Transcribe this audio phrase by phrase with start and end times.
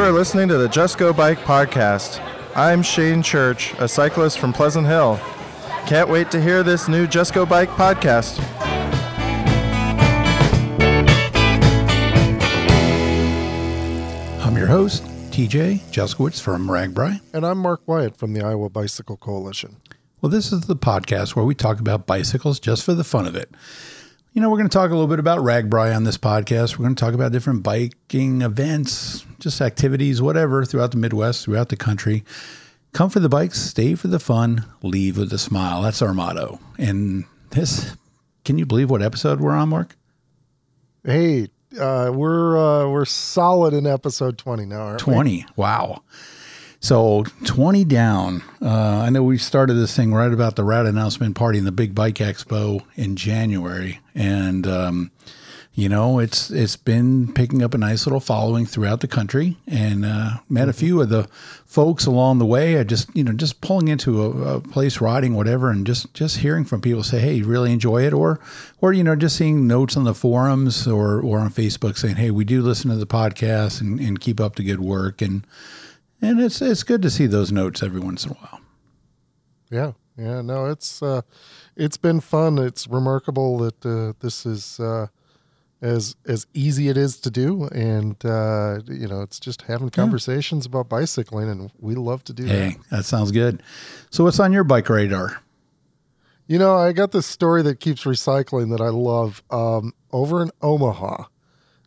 [0.00, 2.24] You are listening to the Just Go Bike podcast.
[2.56, 5.20] I'm Shane Church, a cyclist from Pleasant Hill.
[5.86, 8.40] Can't wait to hear this new Just Go Bike podcast.
[14.42, 17.20] I'm your host, TJ Juskiewicz from RAGBRAI.
[17.34, 19.76] And I'm Mark Wyatt from the Iowa Bicycle Coalition.
[20.22, 23.36] Well, this is the podcast where we talk about bicycles just for the fun of
[23.36, 23.50] it.
[24.32, 26.78] You know, we're going to talk a little bit about RAGBRAI on this podcast.
[26.78, 31.68] We're going to talk about different biking events, just activities, whatever, throughout the Midwest, throughout
[31.68, 32.22] the country.
[32.92, 35.82] Come for the bikes, stay for the fun, leave with a smile.
[35.82, 36.60] That's our motto.
[36.78, 37.96] And this,
[38.44, 39.96] can you believe what episode we're on, Mark?
[41.02, 41.48] Hey,
[41.80, 44.80] uh, we're uh, we're solid in episode twenty now.
[44.80, 45.14] Aren't we?
[45.14, 45.46] 20.
[45.56, 46.02] Wow.
[46.80, 48.42] So 20 down.
[48.62, 51.72] Uh, I know we started this thing right about the rat announcement party and the
[51.72, 54.00] big bike expo in January.
[54.14, 55.10] And, um,
[55.74, 60.04] you know, it's it's been picking up a nice little following throughout the country, and
[60.04, 61.28] uh, met a few of the
[61.64, 62.78] folks along the way.
[62.78, 66.38] I just, you know, just pulling into a, a place, riding, whatever, and just just
[66.38, 68.40] hearing from people say, "Hey, you really enjoy it," or,
[68.80, 72.32] or you know, just seeing notes on the forums or or on Facebook saying, "Hey,
[72.32, 75.46] we do listen to the podcast and, and keep up the good work," and
[76.22, 78.60] and it's it's good to see those notes every once in a while.
[79.70, 80.40] Yeah, yeah.
[80.42, 81.22] No, it's uh,
[81.76, 82.58] it's been fun.
[82.58, 85.06] It's remarkable that uh, this is uh,
[85.80, 90.66] as as easy it is to do, and uh, you know, it's just having conversations
[90.66, 92.96] about bicycling, and we love to do Hey, that.
[92.96, 93.62] that sounds good.
[94.10, 95.40] So, what's on your bike radar?
[96.46, 99.40] You know, I got this story that keeps recycling that I love.
[99.50, 101.26] Um, over in Omaha,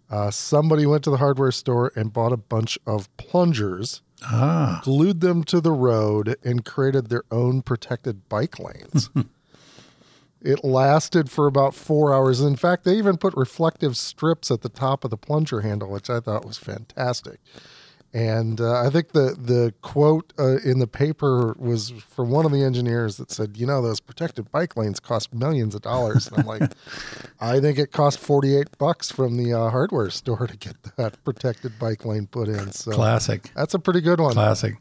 [0.09, 5.21] uh, somebody went to the hardware store and bought a bunch of plungers, Ah, glued
[5.21, 9.09] them to the road, and created their own protected bike lanes.
[10.41, 12.41] it lasted for about four hours.
[12.41, 16.09] In fact, they even put reflective strips at the top of the plunger handle, which
[16.09, 17.39] I thought was fantastic.
[18.13, 22.51] And uh, I think the the quote uh, in the paper was from one of
[22.51, 26.41] the engineers that said, "You know, those protected bike lanes cost millions of dollars." And
[26.41, 26.71] I'm like,
[27.41, 31.79] "I think it cost 48 bucks from the uh, hardware store to get that protected
[31.79, 33.49] bike lane put in." So classic.
[33.55, 34.33] that's a pretty good one.
[34.33, 34.75] Classic.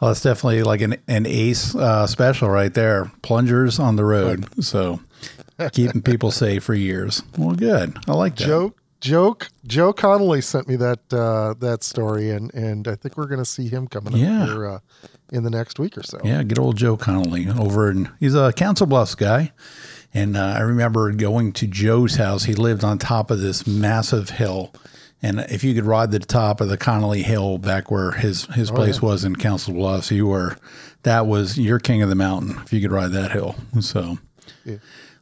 [0.00, 3.12] Well, it's definitely like an, an ace uh, special right there.
[3.20, 4.64] Plungers on the road.
[4.64, 5.00] So
[5.72, 7.22] keeping people safe for years.
[7.36, 7.98] Well, good.
[8.08, 8.46] I like that.
[8.46, 13.26] Joe Joe Joe Connolly sent me that uh, that story, and and I think we're
[13.26, 14.42] going to see him coming Yeah.
[14.42, 14.78] up here uh,
[15.32, 16.18] in the next week or so.
[16.22, 19.52] Yeah, good old Joe Connolly over in, he's a Council Bluffs guy.
[20.12, 22.42] And uh, I remember going to Joe's house.
[22.44, 24.72] He lived on top of this massive hill.
[25.22, 28.72] And if you could ride the top of the Connolly Hill back where his, his
[28.72, 30.56] place was in Council Bluffs, you were,
[31.04, 33.54] that was, your king of the mountain if you could ride that hill.
[33.80, 34.18] So,
[34.64, 34.76] Yeah.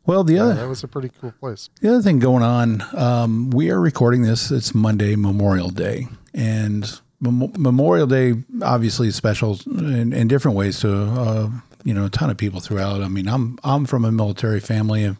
[0.09, 1.69] Well, the Yeah, other, that was a pretty cool place.
[1.81, 4.51] the other thing going on, um, we are recording this.
[4.51, 10.81] It's Monday, Memorial Day, and Mem- Memorial Day obviously is special in, in different ways
[10.81, 11.51] to uh,
[11.85, 13.03] you know a ton of people throughout.
[13.03, 15.15] I mean, I'm I'm from a military family.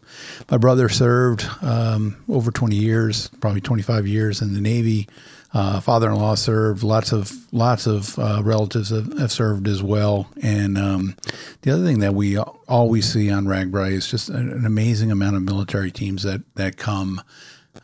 [0.49, 5.07] My brother served um, over 20 years, probably 25 years in the Navy.
[5.51, 6.83] Uh, father-in-law served.
[6.83, 10.29] Lots of lots of uh, relatives have, have served as well.
[10.41, 11.15] And um,
[11.61, 15.41] the other thing that we always see on RAGBRAI is just an, amazing amount of
[15.41, 17.21] military teams that that come.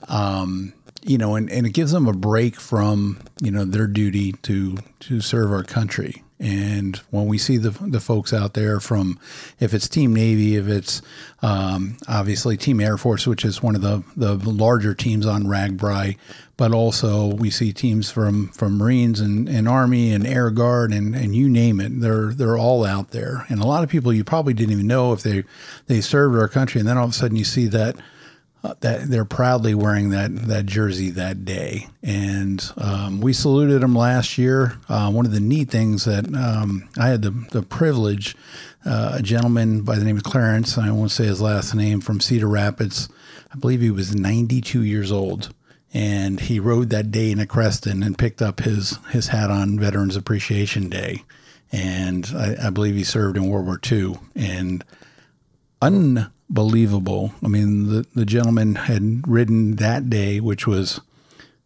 [0.07, 4.33] Um, you know, and, and it gives them a break from you know their duty
[4.43, 6.21] to to serve our country.
[6.37, 9.19] And when we see the the folks out there from,
[9.59, 11.01] if it's Team Navy, if it's
[11.41, 16.17] um, obviously Team Air Force, which is one of the the larger teams on RAGBRAI,
[16.57, 21.15] but also we see teams from from Marines and, and Army and Air Guard and,
[21.15, 21.99] and you name it.
[21.99, 25.13] They're they're all out there, and a lot of people you probably didn't even know
[25.13, 25.43] if they
[25.87, 27.95] they served our country, and then all of a sudden you see that
[28.65, 33.93] uh, that they're proudly wearing that that jersey that day, and um, we saluted them
[33.93, 34.77] last year.
[34.89, 38.35] Uh, one of the neat things that um, I had the the privilege,
[38.85, 42.19] uh, a gentleman by the name of Clarence, I won't say his last name, from
[42.19, 43.09] Cedar Rapids.
[43.53, 45.53] I believe he was 92 years old,
[45.95, 49.79] and he rode that day in a Creston and picked up his his hat on
[49.79, 51.23] Veterans Appreciation Day,
[51.71, 54.83] and I, I believe he served in World War II, and
[55.81, 57.33] unbelievable.
[57.41, 60.99] I mean, the, the gentleman had ridden that day, which was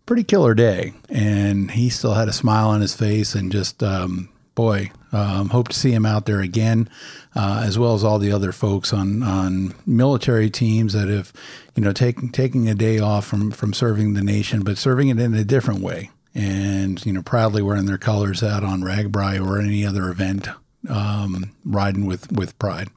[0.06, 4.30] pretty killer day, and he still had a smile on his face and just, um,
[4.60, 6.90] boy, um, hope to see him out there again,
[7.34, 11.32] uh, as well as all the other folks on, on military teams that have,
[11.78, 15.18] you know, taking taking a day off from from serving the nation, but serving it
[15.18, 19.62] in a different way, and you know, proudly wearing their colors out on RAGBRAI or
[19.62, 20.50] any other event,
[20.90, 22.90] um, riding with with pride.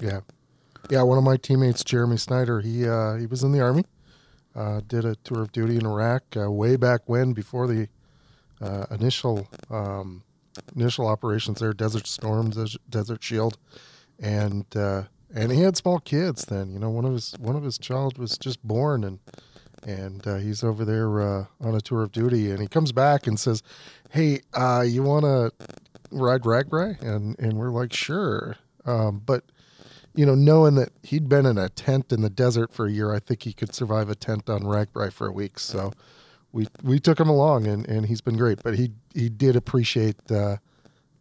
[0.00, 0.20] Yeah,
[0.88, 1.02] yeah.
[1.02, 3.84] One of my teammates, Jeremy Snyder, he uh, he was in the army,
[4.56, 7.88] uh, did a tour of duty in Iraq uh, way back when, before the
[8.62, 10.22] uh, initial um,
[10.76, 12.52] initial operations there, Desert Storm,
[12.88, 13.58] Desert Shield,
[14.20, 15.04] and uh,
[15.34, 16.72] and he had small kids then.
[16.72, 19.18] You know, one of his one of his child was just born, and
[19.84, 23.26] and uh, he's over there uh, on a tour of duty, and he comes back
[23.26, 23.62] and says,
[24.10, 25.52] "Hey, uh, you want to
[26.10, 29.44] ride RAGBRAI?" And and we're like, "Sure," um, but
[30.14, 33.14] you know, knowing that he'd been in a tent in the desert for a year,
[33.14, 35.58] I think he could survive a tent on RAGBRAI for a week.
[35.58, 35.92] So
[36.52, 38.62] we we took him along, and, and he's been great.
[38.62, 40.16] But he he did appreciate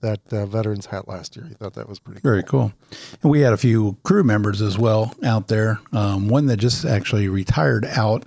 [0.02, 1.46] that uh, veterans hat last year.
[1.46, 2.32] He thought that was pretty cool.
[2.32, 2.74] Very cool.
[3.22, 5.80] And we had a few crew members as well out there.
[5.94, 8.26] Um, one that just actually retired out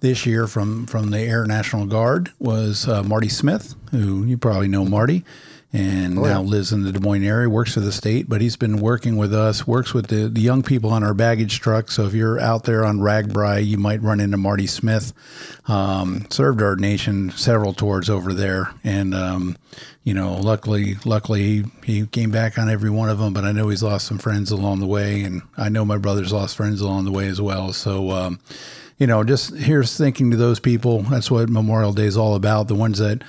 [0.00, 4.68] this year from from the Air National Guard was uh, Marty Smith, who you probably
[4.68, 5.24] know Marty,
[5.72, 6.34] and Oh, yeah.
[6.34, 8.28] now lives in the Des Moines area, works for the state.
[8.28, 11.60] But he's been working with us, works with the, the young people on our baggage
[11.60, 11.90] truck.
[11.90, 15.12] So if you're out there on RAGBRAI, you might run into Marty Smith.
[15.68, 19.56] Um, served our nation several tours over there, and um,
[20.04, 23.32] you know, luckily, luckily he, he came back on every one of them.
[23.32, 26.32] But I know he's lost some friends along the way, and I know my brother's
[26.32, 27.72] lost friends along the way as well.
[27.72, 28.10] So.
[28.10, 28.40] Um,
[28.98, 31.02] you know, just here's thinking to those people.
[31.02, 32.66] That's what Memorial Day is all about.
[32.66, 33.20] The ones that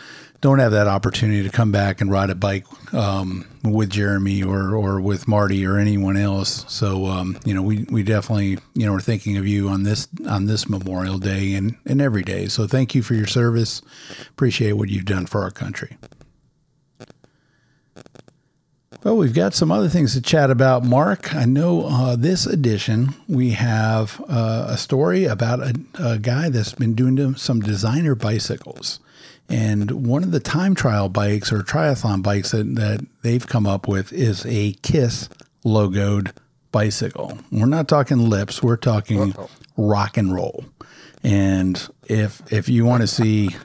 [0.42, 4.76] don't have that opportunity to come back and ride a bike um, with Jeremy or,
[4.76, 6.64] or with Marty or anyone else.
[6.68, 10.08] So, um, you know, we, we definitely, you know, are thinking of you on this
[10.28, 12.48] on this Memorial Day and, and every day.
[12.48, 13.82] So thank you for your service.
[14.30, 15.98] Appreciate what you've done for our country.
[19.04, 21.34] Well, we've got some other things to chat about, Mark.
[21.34, 26.74] I know uh, this edition we have uh, a story about a, a guy that's
[26.74, 29.00] been doing some designer bicycles.
[29.50, 33.88] And one of the time trial bikes or triathlon bikes that, that they've come up
[33.88, 35.30] with is a KISS
[35.66, 36.34] logoed
[36.72, 37.38] bicycle.
[37.52, 39.34] We're not talking lips, we're talking
[39.78, 40.66] rock and roll.
[41.24, 43.56] And if if you want to see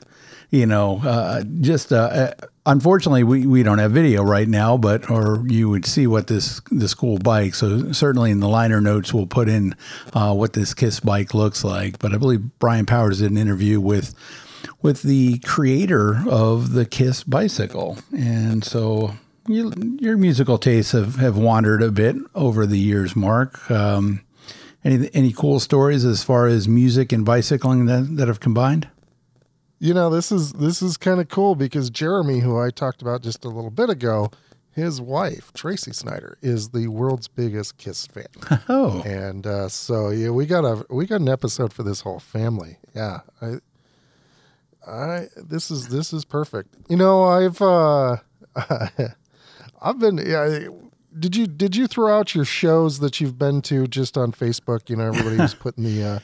[0.53, 2.31] you know, uh, just uh, uh,
[2.67, 6.61] unfortunately, we, we don't have video right now, but or you would see what this
[6.69, 7.55] this cool bike.
[7.55, 9.75] So certainly in the liner notes, we'll put in
[10.13, 11.97] uh, what this Kiss bike looks like.
[11.97, 14.13] But I believe Brian Powers did an interview with
[14.83, 19.15] with the creator of the Kiss bicycle, and so.
[19.45, 23.69] You, your musical tastes have, have wandered a bit over the years, Mark.
[23.69, 24.21] Um,
[24.85, 28.87] any any cool stories as far as music and bicycling that, that have combined?
[29.79, 33.21] You know, this is this is kind of cool because Jeremy, who I talked about
[33.21, 34.31] just a little bit ago,
[34.71, 38.27] his wife Tracy Snyder is the world's biggest Kiss fan,
[38.69, 42.19] Oh, and uh, so yeah, we got a we got an episode for this whole
[42.19, 42.77] family.
[42.95, 43.55] Yeah, I,
[44.87, 46.75] I this is this is perfect.
[46.89, 48.17] You know, I've uh,
[49.81, 50.17] I've been.
[50.17, 50.67] Yeah,
[51.17, 54.89] did you did you throw out your shows that you've been to just on Facebook?
[54.89, 56.03] You know, everybody was putting the.
[56.03, 56.19] Uh,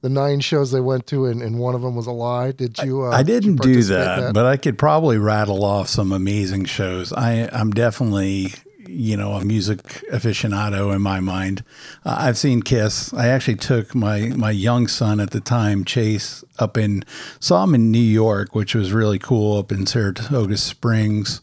[0.00, 2.52] the nine shows they went to, and, and one of them was a lie.
[2.52, 3.04] Did you?
[3.04, 6.12] Uh, I did you didn't do in that, but I could probably rattle off some
[6.12, 7.10] amazing shows.
[7.10, 8.52] I, I'm definitely,
[8.88, 9.82] you know, a music
[10.12, 11.64] aficionado in my mind.
[12.04, 13.12] Uh, I've seen Kiss.
[13.14, 17.04] I actually took my my young son at the time, Chase, up in
[17.40, 21.40] saw him in New York, which was really cool, up in Saratoga Springs.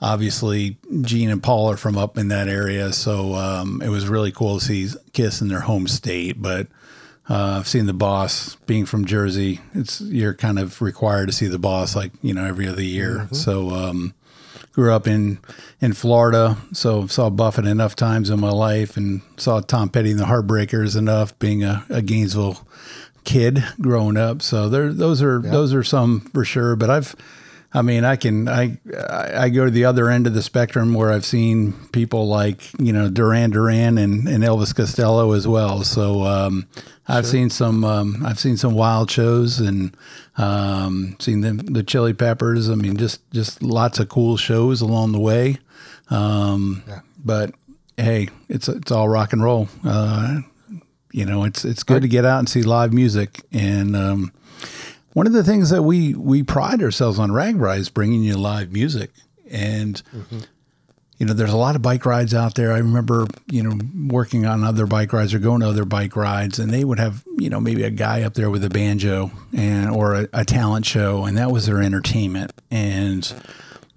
[0.00, 4.32] Obviously, Gene and Paul are from up in that area, so um, it was really
[4.32, 6.42] cool to see Kiss in their home state.
[6.42, 6.66] But
[7.30, 9.60] uh, I've seen the boss being from Jersey.
[9.74, 13.28] It's you're kind of required to see the boss like you know every other year.
[13.30, 14.12] So um,
[14.72, 15.38] grew up in
[15.80, 20.20] in Florida, so saw Buffett enough times in my life, and saw Tom Petty and
[20.20, 21.38] the Heartbreakers enough.
[21.38, 22.66] Being a, a Gainesville
[23.24, 26.76] kid growing up, so there those are those are some for sure.
[26.76, 27.14] But I've
[27.74, 28.76] I mean, I can I
[29.10, 32.92] I go to the other end of the spectrum where I've seen people like you
[32.92, 35.82] know Duran Duran and, and Elvis Costello as well.
[35.82, 36.66] So um,
[37.08, 39.96] I've seen some um, I've seen some wild shows and
[40.36, 42.68] um, seen the the Chili Peppers.
[42.68, 45.58] I mean, just just lots of cool shows along the way.
[46.10, 46.82] Um,
[47.24, 47.54] But
[47.96, 49.68] hey, it's it's all rock and roll.
[49.82, 50.40] Uh,
[51.10, 53.96] you know, it's it's good to get out and see live music and.
[55.12, 58.72] One of the things that we we pride ourselves on RAGBRAI is bringing you live
[58.72, 59.10] music,
[59.50, 60.02] and
[61.18, 62.72] you know, there's a lot of bike rides out there.
[62.72, 63.78] I remember, you know,
[64.12, 67.22] working on other bike rides or going to other bike rides, and they would have,
[67.38, 70.84] you know, maybe a guy up there with a banjo and or a, a talent
[70.84, 72.52] show, and that was their entertainment.
[72.72, 73.32] And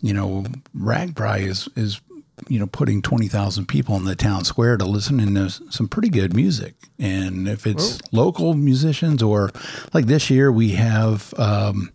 [0.01, 0.45] you know,
[0.77, 1.99] Ragbri is is
[2.47, 6.09] you know putting twenty thousand people in the town square to listen to some pretty
[6.09, 6.75] good music.
[6.99, 9.51] And if it's local musicians or
[9.93, 11.33] like this year, we have.
[11.37, 11.91] Um,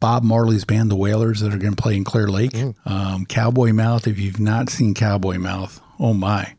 [0.00, 2.52] Bob Marley's band, the Wailers, that are going to play in Clear Lake.
[2.84, 4.06] Um, Cowboy Mouth.
[4.06, 6.56] If you've not seen Cowboy Mouth, oh my,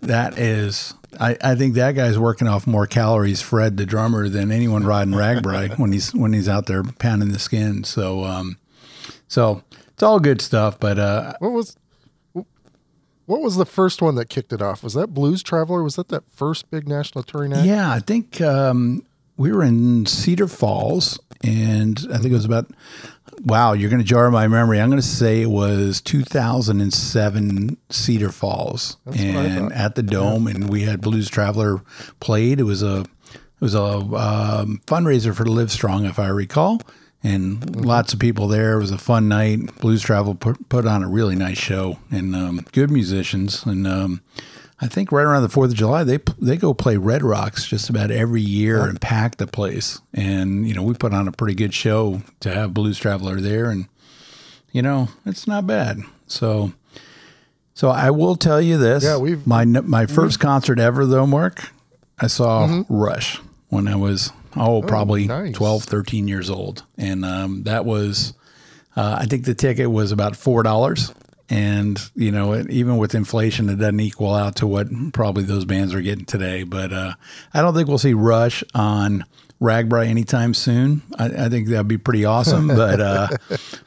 [0.00, 0.94] that is.
[1.18, 5.12] I, I think that guy's working off more calories, Fred, the drummer, than anyone riding
[5.12, 7.82] RAGBRAI when he's when he's out there pounding the skin.
[7.82, 8.58] So um,
[9.26, 10.78] So it's all good stuff.
[10.78, 11.76] But uh, What was
[13.28, 14.82] what was the first one that kicked it off?
[14.82, 15.82] Was that Blues Traveler?
[15.82, 17.66] Was that that first big national touring act?
[17.66, 19.04] yeah, I think um,
[19.36, 22.70] we were in Cedar Falls, and I think it was about.
[23.44, 24.80] Wow, you're going to jar my memory.
[24.80, 30.46] I'm going to say it was 2007 Cedar Falls, what I and at the Dome,
[30.48, 31.82] and we had Blues Traveler
[32.18, 32.58] played.
[32.58, 36.80] It was a it was a um, fundraiser for Live Strong, if I recall,
[37.22, 37.80] and Mm-hmm.
[37.82, 38.74] lots of people there.
[38.74, 39.76] It was a fun night.
[39.80, 43.64] Blues Travel put, put on a really nice show and um, good musicians.
[43.66, 44.20] And um,
[44.80, 47.90] I think right around the Fourth of July, they they go play Red Rocks just
[47.90, 50.00] about every year and pack the place.
[50.14, 53.68] And you know, we put on a pretty good show to have Blues Traveler there,
[53.70, 53.88] and
[54.70, 55.98] you know, it's not bad.
[56.26, 56.72] So.
[57.74, 59.04] So I will tell you this.
[59.04, 61.70] Yeah, we've- my my 1st concert ever though, Mark.
[62.18, 65.54] I saw Rush when I was oh probably nice.
[65.54, 68.34] 12, 13 years old, and um, that was
[68.96, 71.12] uh, I think the ticket was about four dollars.
[71.50, 75.64] And you know, it, even with inflation, it doesn't equal out to what probably those
[75.64, 76.62] bands are getting today.
[76.62, 77.14] But uh,
[77.54, 79.24] I don't think we'll see Rush on
[79.60, 81.02] RAGBRAI anytime soon.
[81.18, 82.66] I, I think that'd be pretty awesome.
[82.68, 83.28] but uh,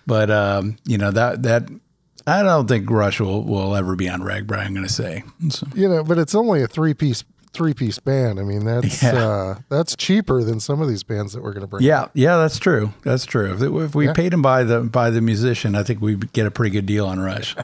[0.08, 1.70] but um, you know that that
[2.26, 4.66] I don't think Rush will, will ever be on RAGBRAI.
[4.66, 5.24] I'm going to say.
[5.50, 8.40] So, You know, but it's only a three piece three piece band.
[8.40, 9.14] I mean, that's Yeah.
[9.16, 11.84] uh, that's cheaper than some of these bands that we're going to bring.
[11.84, 12.94] yeah, yeah, that's true.
[13.04, 13.54] That's true.
[13.54, 14.14] If, if we Yeah.
[14.14, 17.06] paid him by the by the musician, I think we get a pretty good deal
[17.08, 17.56] on Rush.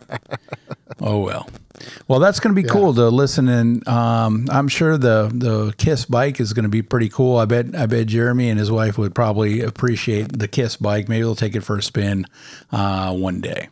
[1.01, 1.47] oh well.
[2.07, 6.05] Well, that's going to be cool to listen and um, I'm sure the the Kiss
[6.05, 7.37] bike is going to be pretty cool.
[7.37, 11.07] I bet I bet Jeremy and his wife would probably appreciate the Kiss bike.
[11.07, 12.25] Maybe they'll take it for a spin
[12.71, 13.69] uh, one day.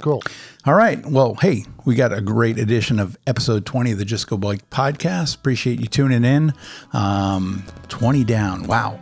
[0.00, 0.22] Cool.
[0.66, 1.04] All right.
[1.04, 4.68] Well, hey, we got a great edition of episode 20 of the Just Go Bike
[4.70, 5.36] podcast.
[5.36, 6.52] Appreciate you tuning in.
[6.92, 8.66] Um, 20 down.
[8.66, 8.98] Wow.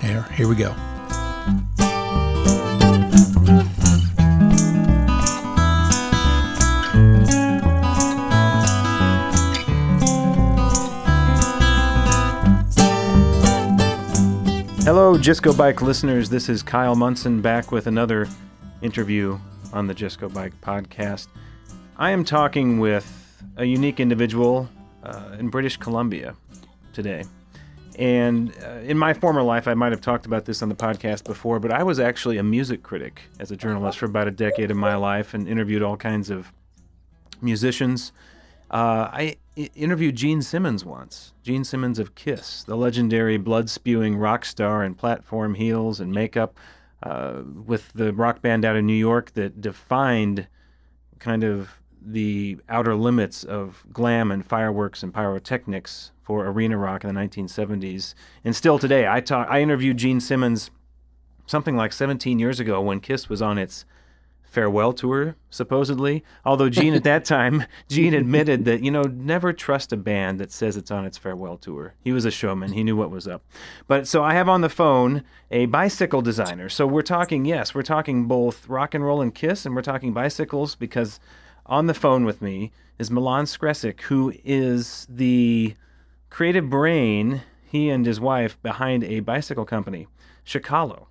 [0.00, 0.74] Here, here we go.
[14.84, 16.30] Hello, Just Go Bike listeners.
[16.30, 18.26] This is Kyle Munson back with another
[18.80, 19.38] interview
[19.72, 21.28] on the Just Go Bike podcast.
[21.96, 24.68] I am talking with a unique individual
[25.02, 26.34] uh, in British Columbia
[26.92, 27.24] today.
[27.98, 31.24] And uh, in my former life, I might have talked about this on the podcast
[31.24, 34.70] before, but I was actually a music critic as a journalist for about a decade
[34.70, 36.52] of my life and interviewed all kinds of
[37.42, 38.12] musicians.
[38.70, 39.36] Uh, I
[39.74, 41.32] interviewed Gene Simmons once.
[41.42, 46.56] Gene Simmons of Kiss, the legendary blood spewing rock star in platform heels and makeup,
[47.02, 50.48] uh, with the rock band out of New York that defined
[51.18, 57.14] kind of the outer limits of glam and fireworks and pyrotechnics for arena rock in
[57.14, 58.14] the 1970s.
[58.44, 59.48] And still today, I talk.
[59.50, 60.70] I interviewed Gene Simmons
[61.46, 63.84] something like 17 years ago when Kiss was on its
[64.48, 66.24] farewell tour, supposedly.
[66.44, 70.50] Although Gene at that time, Gene admitted that, you know, never trust a band that
[70.50, 71.94] says it's on its farewell tour.
[72.00, 73.44] He was a showman, he knew what was up.
[73.86, 76.68] But so I have on the phone a bicycle designer.
[76.68, 80.12] So we're talking, yes, we're talking both rock and roll and Kiss, and we're talking
[80.12, 81.20] bicycles because
[81.66, 85.76] on the phone with me is Milan Skresik, who is the
[86.30, 90.08] creative brain, he and his wife, behind a bicycle company,
[90.46, 91.06] Chicalo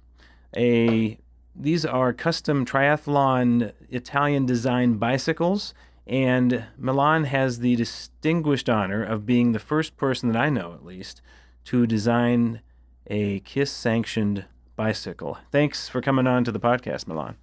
[0.56, 1.18] a
[1.60, 5.74] these are custom triathlon Italian designed bicycles
[6.06, 10.86] and Milan has the distinguished honor of being the first person that I know at
[10.86, 11.22] least
[11.66, 12.62] to design
[13.08, 14.46] a KISS sanctioned
[14.76, 15.38] bicycle.
[15.52, 17.36] Thanks for coming on to the podcast, Milan.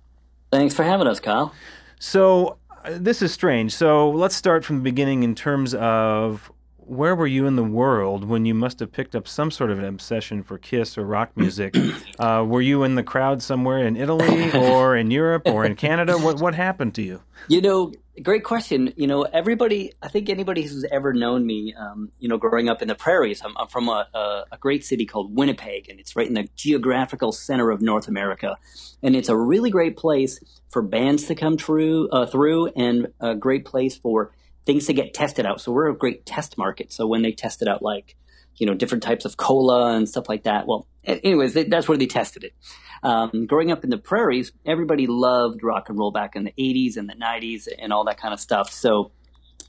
[0.50, 1.52] Thanks for having us, Kyle.
[1.99, 3.75] So uh, this is strange.
[3.75, 6.50] So let's start from the beginning in terms of
[6.86, 9.78] where were you in the world when you must have picked up some sort of
[9.78, 11.76] an obsession for Kiss or rock music?
[12.18, 16.18] uh, were you in the crowd somewhere in Italy or in Europe or in Canada?
[16.24, 17.20] What what happened to you?
[17.48, 18.92] You know, great question.
[18.96, 22.80] You know, everybody, I think anybody who's ever known me, um, you know, growing up
[22.80, 26.16] in the prairies, I'm, I'm from a, a, a great city called Winnipeg, and it's
[26.16, 28.56] right in the geographical center of North America.
[29.02, 33.34] And it's a really great place for bands to come through, uh, through and a
[33.34, 34.32] great place for
[34.66, 35.61] things to get tested out.
[35.61, 36.92] So we're a great test market.
[36.92, 38.16] So when they tested out like,
[38.56, 40.66] you know, different types of cola and stuff like that.
[40.66, 42.54] Well, anyways, they, that's where they tested it.
[43.02, 46.97] Um, growing up in the prairies, everybody loved rock and roll back in the 80s
[46.97, 48.73] and the 90s and all that kind of stuff.
[48.73, 49.11] So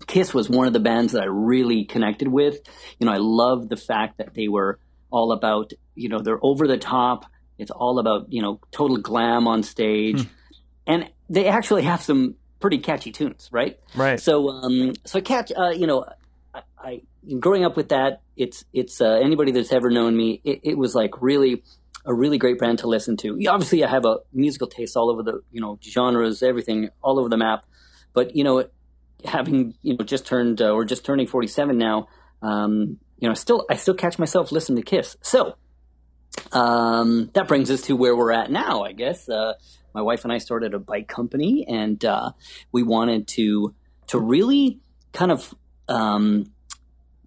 [0.07, 2.59] Kiss was one of the bands that I really connected with.
[2.99, 6.67] You know, I loved the fact that they were all about, you know, they're over
[6.67, 7.25] the top.
[7.57, 10.25] It's all about, you know, total glam on stage.
[10.85, 13.79] And they actually have some pretty catchy tunes, right?
[13.95, 14.19] Right.
[14.19, 16.05] So, um, so I catch, uh, you know,
[16.53, 17.01] I, I
[17.39, 20.95] growing up with that, it's it's uh, anybody that's ever known me, it, it was
[20.95, 21.63] like really
[22.05, 23.39] a really great brand to listen to.
[23.47, 27.29] Obviously, I have a musical taste all over the you know genres, everything all over
[27.29, 27.65] the map.
[28.13, 28.65] But you know,
[29.23, 32.07] having you know just turned uh, or just turning 47 now,
[32.41, 35.17] um, you know, still I still catch myself listening to Kiss.
[35.21, 35.55] So
[36.51, 39.27] um, that brings us to where we're at now, I guess.
[39.27, 39.53] Uh,
[39.95, 42.31] my wife and I started a bike company, and uh,
[42.71, 43.73] we wanted to
[44.07, 44.79] to really
[45.13, 45.55] kind of
[45.87, 46.51] um,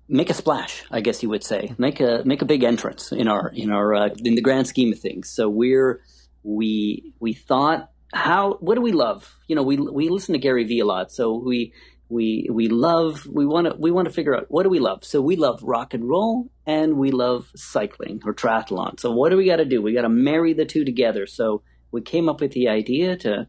[0.09, 3.27] make a splash, I guess you would say, make a make a big entrance in
[3.27, 5.31] our in our uh, in the grand scheme of things.
[5.31, 6.03] So we're
[6.43, 9.37] we we thought how what do we love?
[9.49, 11.73] You know, we we listen to Gary Vee a lot, so we
[12.11, 15.05] we we love we want to we want to figure out what do we love?
[15.05, 19.01] So we love rock and roll and we love cycling or triathlon.
[19.01, 19.83] So what do we got to do?
[19.83, 21.27] We got to marry the two together.
[21.27, 23.49] So we came up with the idea to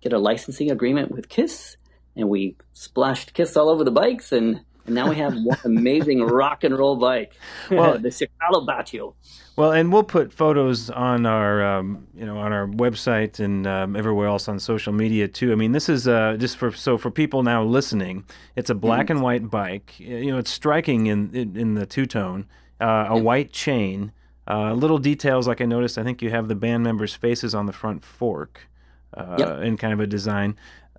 [0.00, 1.76] get a licensing agreement with kiss
[2.16, 6.22] and we splashed kiss all over the bikes and and now we have one amazing
[6.22, 7.34] rock and roll bike,
[7.70, 9.14] well, the Cicalo Bacio.
[9.56, 13.94] Well, and we'll put photos on our, um, you know, on our website and um,
[13.94, 15.52] everywhere else on social media too.
[15.52, 18.24] I mean, this is uh, just for so for people now listening,
[18.56, 19.12] it's a black mm-hmm.
[19.12, 20.00] and white bike.
[20.00, 22.46] You know, it's striking in in, in the two tone,
[22.80, 24.12] uh, a white chain.
[24.48, 25.98] Uh, little details like I noticed.
[25.98, 28.68] I think you have the band members' faces on the front fork,
[29.14, 29.62] uh, yep.
[29.62, 30.56] in kind of a design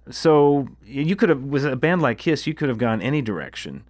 [0.09, 3.83] so you could have with a band like Kiss, you could have gone any direction,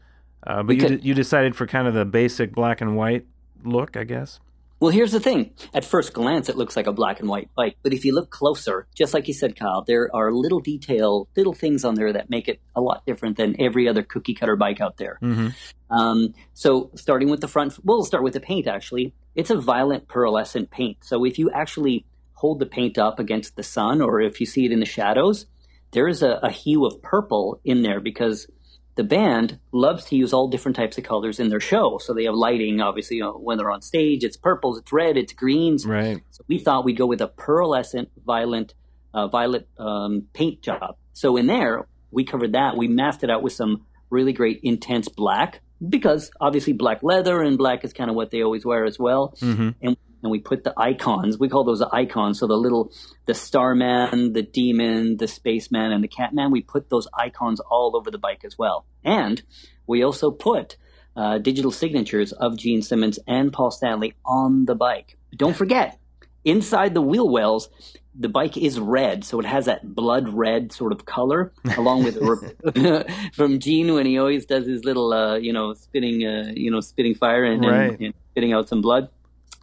[0.46, 3.26] uh, but you d- you decided for kind of the basic black and white
[3.64, 4.40] look, I guess.
[4.80, 5.52] Well, here's the thing.
[5.76, 8.32] At first glance, it looks like a black and white bike, but if you look
[8.32, 12.32] closer, just like you said, Kyle, there are little detail, little things on there that
[12.32, 15.20] make it a lot different than every other cookie cutter bike out there.
[15.22, 15.50] Mm-hmm.
[15.96, 18.66] Um, so, starting with the front, we'll start with the paint.
[18.68, 20.98] Actually, it's a violent pearlescent paint.
[21.02, 24.66] So, if you actually hold the paint up against the sun, or if you see
[24.66, 25.46] it in the shadows,
[25.92, 28.48] there is a, a hue of purple in there because
[28.96, 31.98] the band loves to use all different types of colors in their show.
[31.98, 35.18] So they have lighting, obviously, you know, when they're on stage, it's purples, it's red,
[35.18, 35.86] it's greens.
[35.86, 36.22] Right.
[36.32, 38.74] So we thought we'd go with a pearlescent violent,
[39.14, 40.98] uh, violet um, paint job.
[41.14, 42.76] So in there, we covered that.
[42.76, 47.58] We masked it out with some really great intense black because obviously black leather and
[47.58, 49.34] black is kind of what they always wear as well.
[49.42, 49.70] Mm-hmm.
[49.82, 51.40] And and we put the icons.
[51.40, 52.40] We call those the icons.
[52.40, 52.92] So the little,
[53.26, 56.52] the Starman, the Demon, the Spaceman, and the Catman.
[56.52, 58.86] We put those icons all over the bike as well.
[59.04, 59.42] And
[59.88, 60.78] we also put
[61.16, 65.18] uh, digital signatures of Gene Simmons and Paul Stanley on the bike.
[65.36, 66.00] Don't forget,
[66.46, 67.70] inside the wheel wells,
[68.14, 72.18] the bike is red, so it has that blood red sort of color, along with
[73.34, 76.82] from Gene when he always does his little, uh, you know, spitting, uh, you know,
[76.82, 77.92] spitting fire and, right.
[77.92, 79.10] and, and spitting out some blood.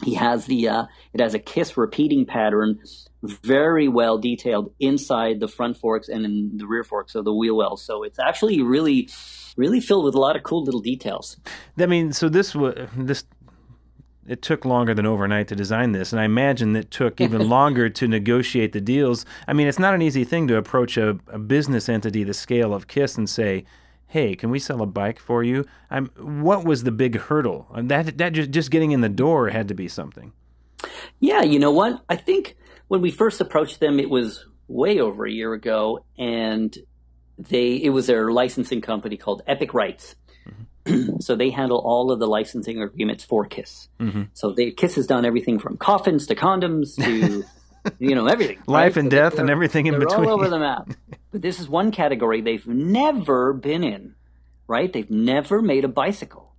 [0.04, 2.78] He has the uh, it has a kiss repeating pattern
[3.22, 7.56] very well detailed inside the front forks and in the rear forks of the wheel
[7.56, 9.08] wells so it's actually really
[9.56, 11.36] really filled with a lot of cool little details.
[11.76, 13.24] I mean so this was this
[14.28, 17.88] it took longer than overnight to design this and i imagine it took even longer
[17.88, 21.38] to negotiate the deals i mean it's not an easy thing to approach a, a
[21.38, 23.64] business entity the scale of kiss and say
[24.08, 25.64] hey, can we sell a bike for you?
[25.90, 27.68] I'm, what was the big hurdle?
[27.72, 30.32] And that that just just getting in the door had to be something.
[31.20, 32.02] Yeah, you know what?
[32.08, 32.56] I think
[32.88, 36.76] when we first approached them, it was way over a year ago, and
[37.36, 40.16] they it was their licensing company called Epic Rights.
[41.20, 43.88] So they handle all of the licensing agreements for Kiss.
[44.00, 44.24] Mm-hmm.
[44.34, 47.44] So they, Kiss has done everything from coffins to condoms to
[47.98, 49.04] you know everything, life right?
[49.04, 50.90] and so death and everything in between, all over the map.
[51.32, 54.14] but this is one category they've never been in,
[54.66, 54.92] right?
[54.92, 56.54] They've never made a bicycle,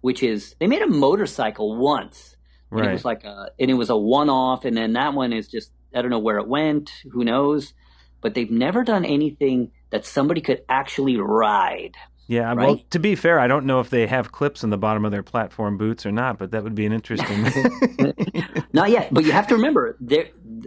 [0.00, 2.36] which is they made a motorcycle once.
[2.70, 2.88] Right.
[2.88, 5.70] it was like a, and it was a one-off, and then that one is just
[5.94, 7.74] I don't know where it went, who knows,
[8.20, 11.96] but they've never done anything that somebody could actually ride.
[12.28, 12.56] Yeah, right?
[12.56, 15.10] well, to be fair, I don't know if they have clips in the bottom of
[15.10, 17.42] their platform boots or not, but that would be an interesting.
[18.72, 19.98] not yet, but you have to remember,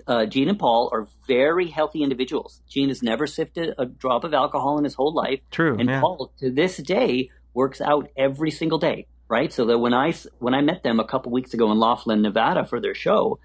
[0.08, 2.62] uh, Gene and Paul are very healthy individuals.
[2.68, 5.39] Gene has never sifted a drop of alcohol in his whole life.
[5.52, 6.02] True, and yeah.
[6.02, 9.08] Paul to this day works out every single day.
[9.28, 12.22] Right, so that when I when I met them a couple weeks ago in Laughlin,
[12.22, 13.39] Nevada, for their show,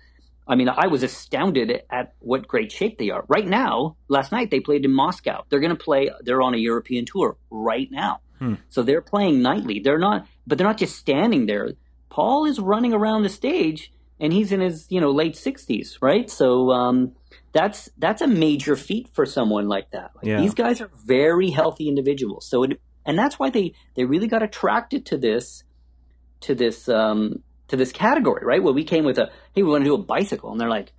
[0.50, 3.24] I mean, I was astounded at what great shape they are.
[3.28, 5.44] Right now, last night they played in Moscow.
[5.48, 8.20] They're going to play, they're on a European tour right now.
[8.40, 8.54] Hmm.
[8.68, 9.78] So they're playing nightly.
[9.78, 11.70] They're not, but they're not just standing there.
[12.08, 16.28] Paul is running around the stage and he's in his, you know, late 60s, right?
[16.28, 17.12] So, um,
[17.52, 20.12] that's that's a major feat for someone like that.
[20.16, 20.40] Like, yeah.
[20.40, 22.46] These guys are very healthy individuals.
[22.46, 25.64] So it, and that's why they they really got attracted to this
[26.42, 28.62] to this um, to this category, right?
[28.62, 30.52] Well, we came with a, hey, we want to do a bicycle.
[30.52, 30.92] And they're like,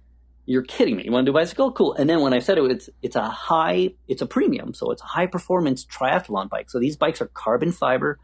[0.46, 1.04] you're kidding me.
[1.06, 1.72] You want to do a bicycle?
[1.72, 1.94] Cool.
[1.94, 4.74] And then when I said it, it's, it's a high, it's a premium.
[4.74, 6.70] So it's a high performance triathlon bike.
[6.70, 8.20] So these bikes are carbon fiber.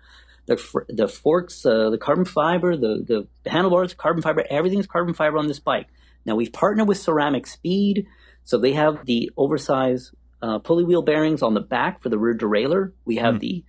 [0.47, 0.57] the
[0.89, 5.47] the forks, uh, the carbon fiber, the the handlebars, carbon fiber, everything's carbon fiber on
[5.47, 5.87] this bike.
[6.25, 8.07] Now we've partnered with Ceramic Speed,
[8.43, 12.35] so they have the oversized uh, pulley wheel bearings on the back for the rear
[12.35, 12.93] derailleur.
[13.05, 13.39] We have mm.
[13.39, 13.63] the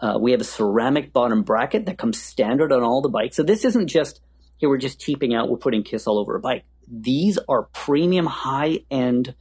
[0.00, 3.36] uh, we have a ceramic bottom bracket that comes standard on all the bikes.
[3.36, 4.20] So this isn't just
[4.58, 5.48] here we're just cheaping out.
[5.48, 6.64] We're putting Kiss all over a bike.
[6.86, 9.34] These are premium high end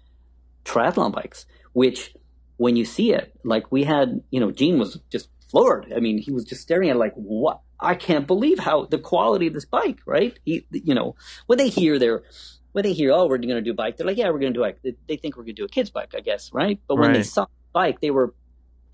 [0.64, 2.14] triathlon bikes, which
[2.58, 5.92] when you see it, like we had, you know, Gene was just floored.
[5.96, 7.62] I mean, he was just staring at it like, what?
[7.80, 10.38] I can't believe how the quality of this bike, right?
[10.46, 11.16] He, you know,
[11.46, 12.24] when they hear their
[12.72, 14.54] when they hear, oh, we're going to do a bike, they're like, yeah, we're going
[14.54, 14.80] to do a bike.
[14.84, 16.80] They, they think we're going to do a kid's bike, I guess, right?
[16.88, 17.18] But when right.
[17.18, 18.36] they saw the bike, they were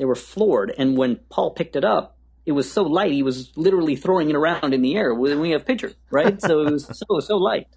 [0.04, 0.74] they were floored.
[0.78, 4.36] And when Paul picked it up, it was so light, he was literally throwing it
[4.36, 5.14] around in the air.
[5.14, 6.42] We have pictures, right?
[6.42, 7.68] so it was so so light.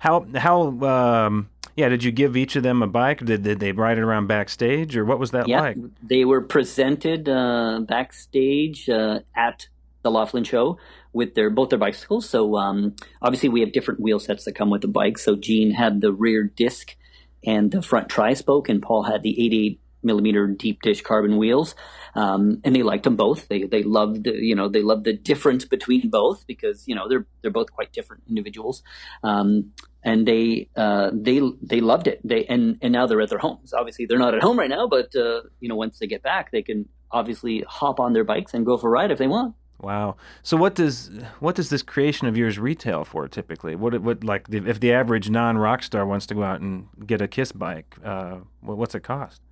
[0.00, 1.88] How how um, yeah?
[1.88, 3.24] Did you give each of them a bike?
[3.24, 5.76] Did did they ride it around backstage, or what was that yeah, like?
[6.02, 9.68] They were presented uh, backstage uh, at
[10.02, 10.78] the Laughlin show
[11.12, 12.28] with their both their bicycles.
[12.28, 15.16] So um, obviously we have different wheel sets that come with the bike.
[15.16, 16.96] So Gene had the rear disc
[17.44, 21.74] and the front tri spoke, and Paul had the 88 millimeter deep dish carbon wheels.
[22.14, 23.48] Um, and they liked them both.
[23.48, 27.26] They they loved you know they loved the difference between both because you know they're
[27.40, 28.82] they're both quite different individuals.
[29.22, 29.72] Um,
[30.04, 32.20] and they uh, they they loved it.
[32.24, 33.72] They and and now they're at their homes.
[33.72, 36.50] Obviously, they're not at home right now, but uh, you know once they get back,
[36.50, 39.54] they can obviously hop on their bikes and go for a ride if they want.
[39.82, 40.16] Wow.
[40.42, 41.10] So what does
[41.40, 43.74] what does this creation of yours retail for typically?
[43.74, 47.20] What what like if the average non rock star wants to go out and get
[47.20, 49.42] a Kiss bike, uh, what's it cost?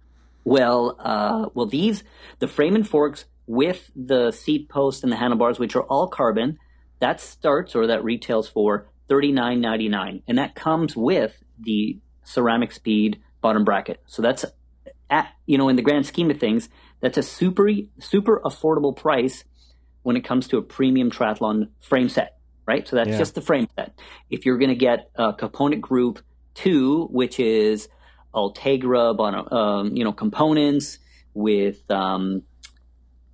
[0.45, 2.03] Well, uh, well these
[2.39, 6.59] the frame and forks with the seat post and the handlebars, which are all carbon,
[7.01, 11.99] that starts or that retails for thirty nine ninety nine, and that comes with the
[12.23, 14.01] ceramic speed bottom bracket.
[14.07, 14.45] So that's
[15.09, 16.69] at you know in the grand scheme of things,
[17.01, 19.45] that's a super super affordable price
[20.03, 22.89] when it comes to a premium triathlon frame set, right?
[22.89, 23.19] So that's yeah.
[23.19, 23.99] just the frame set.
[24.31, 26.23] If you're going to get a component group
[26.55, 27.89] two, which is
[28.35, 30.99] Ultegra on um, you know components
[31.35, 32.43] with um,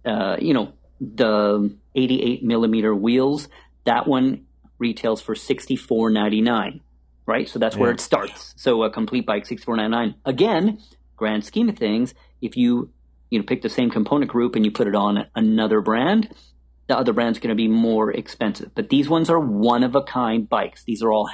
[0.05, 3.49] uh, you know the 88 millimeter wheels,
[3.85, 4.47] that one
[4.79, 6.81] retails for 64.99,
[7.27, 7.49] right?
[7.49, 7.83] So that's yeah.
[7.83, 8.55] where it starts.
[8.57, 10.15] So a complete bike 64.99.
[10.25, 10.79] Again,
[11.17, 12.91] grand scheme of things, if you
[13.31, 16.33] you know pick the same component group and you put it on another brand,
[16.87, 18.71] the other brand's going to be more expensive.
[18.75, 20.85] But these ones are one of a kind bikes.
[20.85, 21.27] These are all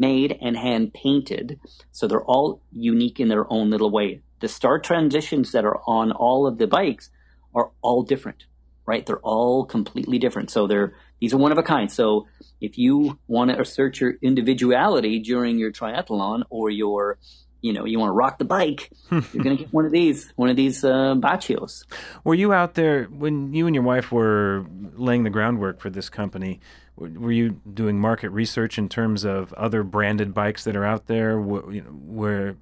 [0.00, 1.60] handmade and hand painted.
[1.92, 4.20] So they're all unique in their own little way.
[4.40, 7.10] The star transitions that are on all of the bikes
[7.54, 8.44] are all different,
[8.86, 9.04] right?
[9.04, 10.50] They're all completely different.
[10.50, 11.90] So they're, these are one of a kind.
[11.90, 12.26] So
[12.60, 17.18] if you want to assert your individuality during your triathlon or your
[17.62, 20.32] you know you want to rock the bike, you're going to get one of these,
[20.34, 21.84] one of these uh, Bacios.
[22.24, 26.08] Were you out there when you and your wife were laying the groundwork for this
[26.08, 26.60] company?
[27.00, 31.40] Were you doing market research in terms of other branded bikes that are out there?
[31.40, 32.56] Where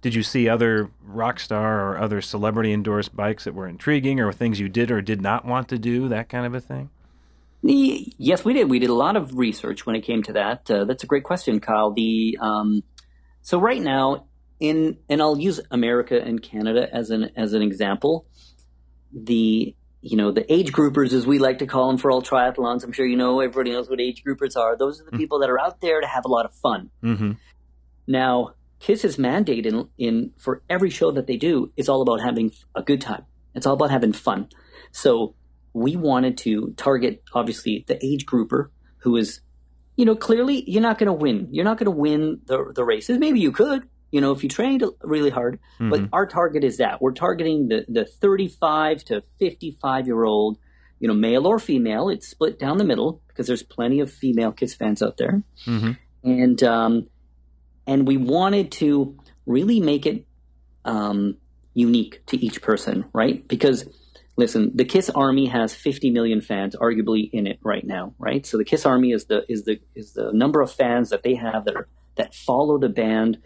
[0.00, 4.32] did you see other rock star or other celebrity endorsed bikes that were intriguing, or
[4.32, 6.08] things you did or did not want to do?
[6.08, 6.90] That kind of a thing.
[7.62, 8.70] Yes, we did.
[8.70, 10.70] We did a lot of research when it came to that.
[10.70, 11.90] Uh, that's a great question, Kyle.
[11.92, 12.82] The um,
[13.42, 14.26] so right now
[14.60, 18.26] in and I'll use America and Canada as an as an example.
[19.12, 22.84] The you know the age groupers, as we like to call them for all triathlons.
[22.84, 24.76] I'm sure you know everybody knows what age groupers are.
[24.76, 25.18] Those are the mm-hmm.
[25.18, 26.90] people that are out there to have a lot of fun.
[27.02, 27.32] Mm-hmm.
[28.06, 32.50] Now, Kiss's mandate in in for every show that they do is all about having
[32.74, 33.26] a good time.
[33.54, 34.48] It's all about having fun.
[34.92, 35.34] So
[35.72, 39.40] we wanted to target obviously the age grouper who is
[39.96, 42.84] you know clearly you're not going to win you're not going to win the the
[42.84, 45.90] races maybe you could you know, if you trained really hard, mm-hmm.
[45.90, 50.58] but our target is that we're targeting the, the 35 to 55 year old,
[50.98, 52.08] you know, male or female.
[52.08, 55.42] It's split down the middle because there's plenty of female Kiss fans out there.
[55.64, 55.92] Mm-hmm.
[56.24, 57.08] And, um,
[57.86, 60.26] and we wanted to really make it,
[60.84, 61.36] um,
[61.74, 63.46] unique to each person, right?
[63.46, 63.88] Because
[64.36, 68.44] listen, the Kiss Army has 50 million fans arguably in it right now, right?
[68.44, 71.36] So the Kiss Army is the, is the, is the number of fans that they
[71.36, 73.38] have that are, that follow the band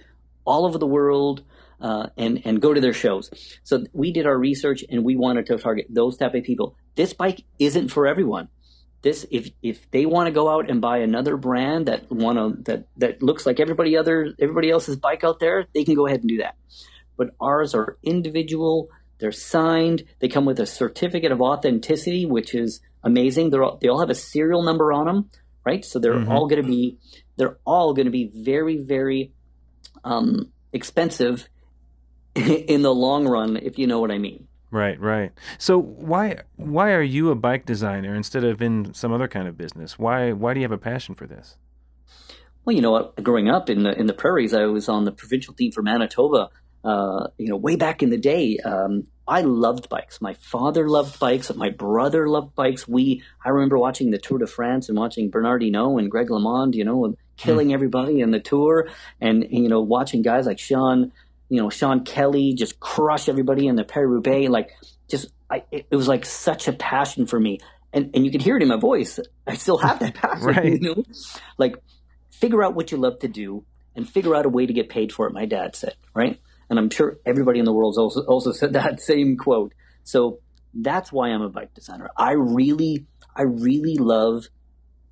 [0.44, 1.42] all over the world
[1.80, 3.30] uh, and and go to their shows.
[3.62, 6.76] So we did our research and we wanted to target those type of people.
[6.94, 8.48] This bike isn't for everyone.
[9.02, 12.62] This if if they want to go out and buy another brand that want to
[12.72, 16.20] that that looks like everybody other everybody else's bike out there, they can go ahead
[16.20, 16.57] and do that.
[17.16, 18.88] But ours are individual.
[19.18, 20.04] They're signed.
[20.20, 23.50] They come with a certificate of authenticity, which is amazing.
[23.50, 25.30] They're all, they all have a serial number on them,
[25.64, 25.85] right?
[25.85, 26.33] So they're mm-hmm.
[26.33, 26.98] all going to be
[27.37, 29.33] they're all going to be very very
[30.02, 31.48] um, expensive
[32.35, 34.48] in the long run, if you know what I mean.
[34.70, 35.30] Right, right.
[35.57, 39.57] So why why are you a bike designer instead of in some other kind of
[39.57, 40.00] business?
[40.00, 41.57] Why why do you have a passion for this?
[42.64, 43.12] Well, you know?
[43.22, 46.50] Growing up in the in the prairies, I was on the provincial team for Manitoba.
[46.83, 50.20] Uh, you know, way back in the day, um, I loved bikes.
[50.20, 51.54] My father loved bikes.
[51.54, 52.87] My brother loved bikes.
[52.87, 56.74] We, I remember watching the Tour de France and watching Bernard Hinault and Greg LeMond,
[56.74, 57.74] you know, killing mm.
[57.74, 58.88] everybody in the tour,
[59.20, 61.12] and, and, you know, watching guys like Sean,
[61.48, 64.50] you know, Sean Kelly just crush everybody in the Paris Roubaix.
[64.50, 64.70] Like,
[65.08, 67.58] just, I, it, it, was like such a passion for me,
[67.92, 69.20] and and you could hear it in my voice.
[69.46, 70.64] I still have that passion, right.
[70.64, 71.04] you know,
[71.58, 71.76] like
[72.30, 75.12] figure out what you love to do and figure out a way to get paid
[75.12, 75.32] for it.
[75.32, 79.00] My dad said, right and I'm sure everybody in the world also also said that
[79.00, 79.74] same quote.
[80.02, 80.40] So
[80.74, 82.10] that's why I'm a bike designer.
[82.16, 84.48] I really, I really love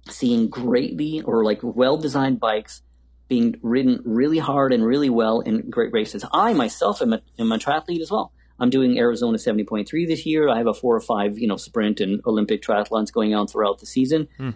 [0.09, 2.83] seeing greatly or like well designed bikes
[3.29, 6.25] being ridden really hard and really well in great races.
[6.33, 8.33] I myself am a, am a triathlete as well.
[8.59, 10.49] I'm doing Arizona 70.3 this year.
[10.49, 13.79] I have a four or five, you know, sprint and Olympic triathlons going on throughout
[13.79, 14.29] the season.
[14.37, 14.51] Hmm.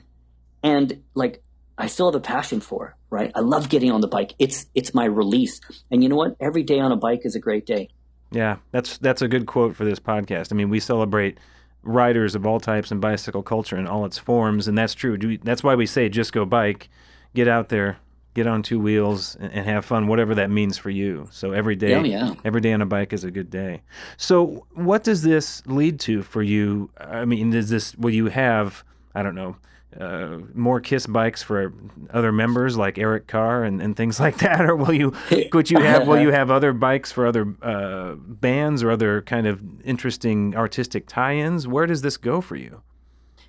[0.63, 1.43] And like
[1.79, 3.33] I still have a passion for, right?
[3.35, 4.35] I love getting on the bike.
[4.39, 5.61] It's it's my release.
[5.91, 6.37] And you know what?
[6.41, 7.89] Every day on a bike is a great day.
[8.31, 10.53] Yeah, that's that's a good quote for this podcast.
[10.53, 11.39] I mean, we celebrate
[11.87, 15.39] riders of all types and bicycle culture in all its forms, and that's true.
[15.39, 16.89] That's why we say just go bike,
[17.35, 17.99] get out there,
[18.35, 21.29] get on two wheels, and, have fun, whatever that means for you.
[21.31, 22.35] So every day, oh, yeah.
[22.45, 23.83] every day on a bike is a good day.
[24.17, 26.91] So what does this lead to for you?
[26.99, 28.85] I mean, does this will you have?
[29.15, 29.57] I don't know
[29.99, 31.73] uh, more Kiss bikes for
[32.11, 35.15] other members like Eric Carr and, and things like that, or will you
[35.53, 39.47] would you have will you have other bikes for other uh, bands or other kind
[39.47, 41.67] of interesting artistic tie-ins?
[41.67, 42.83] Where does this go for you?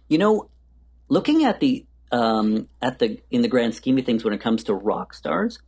[0.08, 0.50] You know,
[1.10, 4.63] looking at the um, at the in the grand scheme of things when it comes
[4.65, 5.60] to rock stars,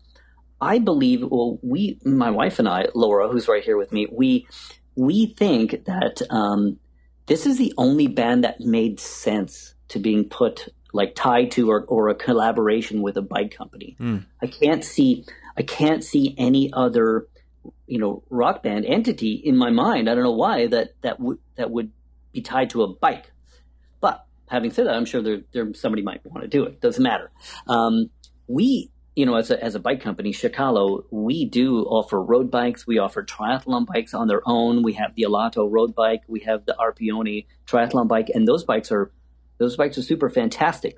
[0.62, 4.48] I believe well we my wife and I Laura who's right here with me we
[4.96, 6.80] we think that um,
[7.26, 11.84] this is the only band that made sense to being put like tied to or,
[11.86, 13.96] or a collaboration with a bike company.
[14.00, 14.26] Mm.
[14.42, 15.26] I can't see
[15.58, 17.28] I can't see any other
[17.86, 20.10] you know rock band entity in my mind.
[20.10, 21.92] I don't know why that that would that would
[22.32, 23.32] be tied to a bike.
[24.00, 26.82] But having said that, I'm sure there, there somebody might want to do it.
[26.82, 27.32] Doesn't matter.
[27.68, 28.10] Um,
[28.48, 32.88] we you know, as a, as a bike company, Shikalo, we do offer road bikes.
[32.88, 34.82] We offer triathlon bikes on their own.
[34.82, 36.22] We have the Alato road bike.
[36.30, 39.12] We have the Arpione triathlon bike, and those bikes are
[39.60, 40.98] those bikes are super fantastic.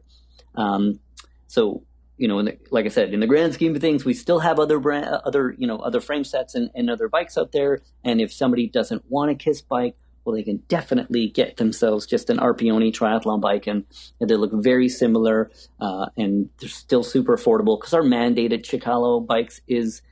[0.56, 1.00] Um,
[1.48, 1.84] so
[2.18, 4.60] you know, the, like I said, in the grand scheme of things, we still have
[4.60, 7.82] other brand, other you know, other frame sets and, and other bikes out there.
[8.04, 12.30] And if somebody doesn't want a Kiss bike, well, they can definitely get themselves just
[12.30, 13.86] an Arpione triathlon bike, and,
[14.20, 19.26] and they look very similar, uh, and they're still super affordable because our mandated Chicalo
[19.26, 20.04] bikes is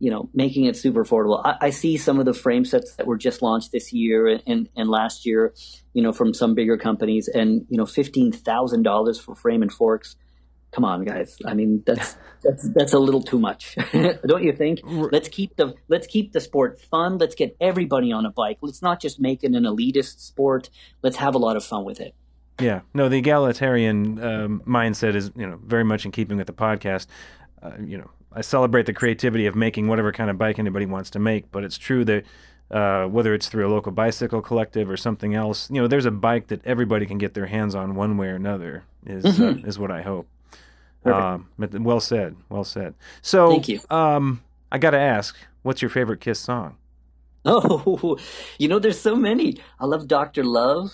[0.00, 1.42] you know, making it super affordable.
[1.44, 4.68] I, I, see some of the frame sets that were just launched this year and,
[4.76, 5.54] and last year,
[5.92, 9.72] you know, from some bigger companies, and you know, fifteen thousand dollars for frame and
[9.72, 10.16] forks.
[10.70, 11.36] Come on, guys.
[11.44, 14.80] I mean, that's that's that's a little too much, don't you think?
[14.84, 17.18] Let's keep the let's keep the sport fun.
[17.18, 18.58] Let's get everybody on a bike.
[18.60, 20.70] Let's not just make it an elitist sport.
[21.02, 22.14] Let's have a lot of fun with it.
[22.60, 26.52] Yeah, no, the egalitarian um, mindset is you know very much in keeping with the
[26.52, 27.06] podcast.
[27.60, 31.10] Uh, you know, I celebrate the creativity of making whatever kind of bike anybody wants
[31.10, 32.24] to make, but it's true that
[32.70, 36.10] uh, whether it's through a local bicycle collective or something else, you know, there's a
[36.10, 38.84] bike that everybody can get their hands on one way or another.
[39.06, 39.64] Is uh, mm-hmm.
[39.64, 40.28] uh, is what I hope.
[41.04, 42.94] Um, but well said, well said.
[43.22, 43.80] So, thank you.
[43.88, 46.76] Um, I got to ask, what's your favorite Kiss song?
[47.50, 48.18] Oh,
[48.58, 49.56] you know, there's so many.
[49.80, 50.90] I love Doctor Love.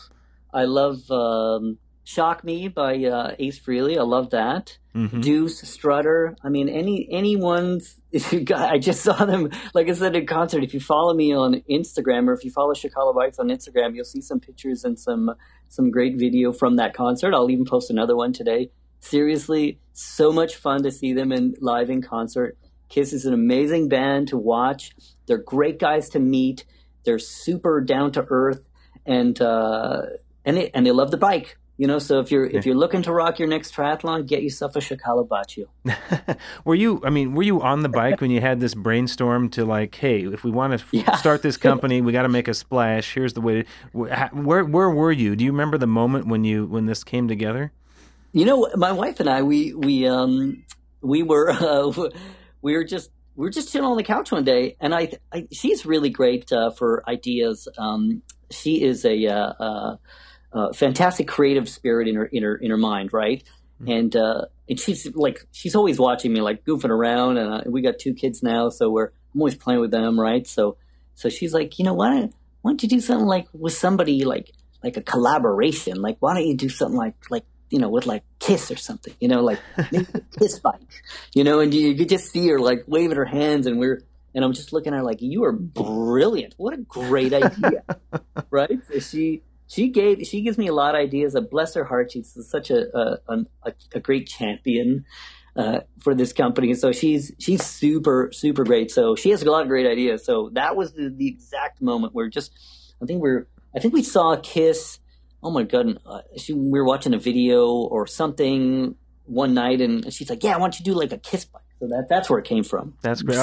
[0.53, 3.99] I love um, Shock Me by uh, Ace Frehley.
[3.99, 4.77] I love that.
[4.95, 5.23] Mm-hmm.
[5.23, 6.37] Deuce, Strutter.
[6.45, 7.97] I mean, any anyone's.
[8.14, 9.51] If you got, I just saw them.
[9.75, 10.62] Like I said in concert.
[10.62, 14.05] If you follow me on Instagram or if you follow Chicago Bikes on Instagram, you'll
[14.05, 15.35] see some pictures and some
[15.69, 17.35] some great video from that concert.
[17.35, 18.71] I'll even post another one today.
[19.01, 22.57] Seriously, so much fun to see them in live in concert.
[22.88, 24.93] Kiss is an amazing band to watch.
[25.27, 26.64] They're great guys to meet.
[27.05, 28.61] They're super down to earth,
[29.05, 30.03] and uh,
[30.45, 31.59] and they and they love the bike.
[31.77, 34.77] You know, so if you're if you're looking to rock your next triathlon, get yourself
[34.77, 35.67] a Shikalo Bacio.
[36.65, 37.03] were you?
[37.05, 40.25] I mean, were you on the bike when you had this brainstorm to like, hey,
[40.25, 41.17] if we want to f- yeah.
[41.17, 43.15] start this company, we got to make a splash.
[43.15, 43.63] Here's the way.
[43.63, 45.35] To, where where were you?
[45.35, 47.73] Do you remember the moment when you when this came together?
[48.31, 50.65] You know, my wife and I, we we um
[51.01, 51.93] we were uh,
[52.63, 55.49] we were just we were just chilling on the couch one day, and I, I
[55.51, 57.67] she's really great uh, for ideas.
[57.79, 59.97] Um, she is a uh,
[60.55, 63.43] uh fantastic creative spirit in her in her in her mind, right?
[63.83, 63.90] Mm-hmm.
[63.90, 67.83] And uh, and she's like she's always watching me like goofing around, and uh, we
[67.83, 70.47] got two kids now, so we're I'm always playing with them, right?
[70.47, 70.77] So
[71.17, 72.31] so she's like, you know what?
[72.64, 74.51] why don't you do something like with somebody like
[74.83, 76.01] like a collaboration?
[76.01, 79.12] Like why don't you do something like like you know with like Kiss or something?
[79.21, 79.59] You know, like
[79.93, 80.81] maybe a Kiss bike.
[81.35, 84.03] You know, and you, you could just see her like waving her hands, and we're
[84.35, 86.55] and I'm just looking at her like you are brilliant.
[86.57, 87.85] What a great idea,
[88.51, 88.79] right?
[88.90, 91.35] So she she gave she gives me a lot of ideas.
[91.35, 93.18] Of bless her heart, she's such a a,
[93.64, 95.05] a, a great champion
[95.57, 96.74] uh, for this company.
[96.74, 98.90] So she's she's super super great.
[98.90, 100.24] So she has a lot of great ideas.
[100.24, 102.53] So that was the, the exact moment where just
[103.03, 104.98] I think we're I think we saw a kiss.
[105.42, 105.98] Oh my god!
[106.07, 108.96] Uh, she, we were watching a video or something
[109.27, 111.88] one night, and she's like, "Yeah, why don't you do like a kiss bike?" So
[111.88, 112.94] that that's where it came from.
[113.03, 113.38] That's great.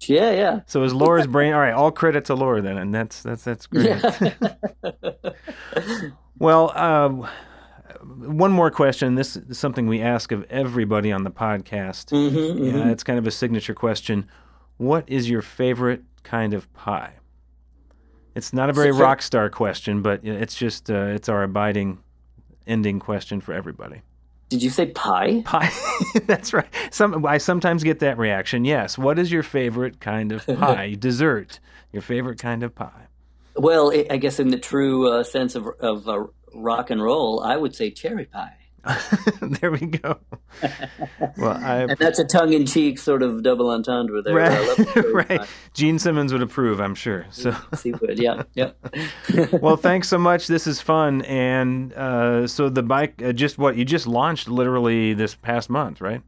[0.00, 0.36] Sitting All right.
[0.36, 0.60] on the- yeah, yeah.
[0.66, 1.52] So is Laura's brain?
[1.52, 4.02] All right, all credit to Laura then, and that's that's that's great.
[6.38, 7.28] Well, uh,
[8.00, 9.14] one more question.
[9.14, 12.06] This is something we ask of everybody on the podcast.
[12.12, 12.90] Mhm, Yeah, mhm.
[12.92, 14.26] it's kind of a signature question.
[14.78, 17.12] What is your favorite kind of pie?
[18.34, 21.98] It's not a very rock star question, but it's just uh, it's our abiding
[22.66, 24.00] ending question for everybody.
[24.50, 25.42] Did you say pie?
[25.44, 25.70] Pie.
[26.26, 26.66] That's right.
[26.90, 28.64] Some I sometimes get that reaction.
[28.64, 28.98] Yes.
[28.98, 30.96] What is your favorite kind of pie?
[30.98, 31.60] Dessert.
[31.92, 33.06] Your favorite kind of pie.
[33.56, 37.40] Well, I I guess in the true uh, sense of of uh, rock and roll,
[37.44, 38.56] I would say cherry pie.
[39.42, 40.18] there we go.
[41.36, 44.34] Well, I And that's a tongue in cheek sort of double entendre there.
[44.34, 44.96] Right,
[45.28, 45.48] right.
[45.74, 47.26] Gene Simmons would approve, I'm sure.
[47.30, 48.72] So, Seafood, yeah, yeah.
[49.60, 50.46] well, thanks so much.
[50.46, 55.14] This is fun, and uh, so the bike, uh, just what you just launched, literally
[55.14, 56.22] this past month, right?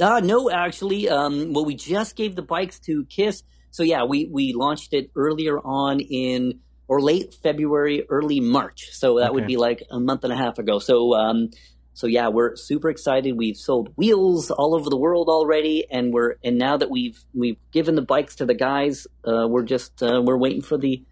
[0.00, 3.42] Uh, no, actually, um, well, we just gave the bikes to Kiss.
[3.70, 8.90] So yeah, we we launched it earlier on in or late February, early March.
[8.92, 10.78] So that would be like a month and a half ago.
[10.78, 11.50] So um,
[11.94, 13.36] so yeah, we're super excited.
[13.36, 17.56] We've sold wheels all over the world already, and we're and now that we've we've
[17.70, 21.04] given the bikes to the guys, uh, we're just uh, we're waiting for the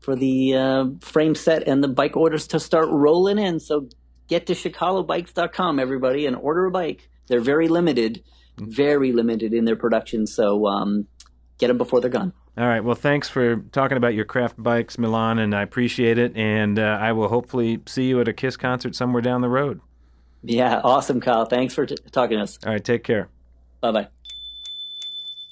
[0.00, 3.60] for the uh, frame set and the bike orders to start rolling in.
[3.60, 3.88] So
[4.28, 7.08] get to chicagovebikes.com, everybody, and order a bike.
[7.26, 8.22] They're very limited,
[8.58, 10.26] very limited in their production.
[10.26, 11.06] So um,
[11.58, 12.34] get them before they're gone.
[12.58, 12.84] All right.
[12.84, 16.36] Well, thanks for talking about your craft bikes, Milan, and I appreciate it.
[16.36, 19.80] And uh, I will hopefully see you at a Kiss concert somewhere down the road.
[20.42, 21.44] Yeah, awesome, Kyle.
[21.44, 22.58] Thanks for t- talking to us.
[22.64, 22.84] All right.
[22.84, 23.28] Take care.
[23.80, 24.08] Bye bye.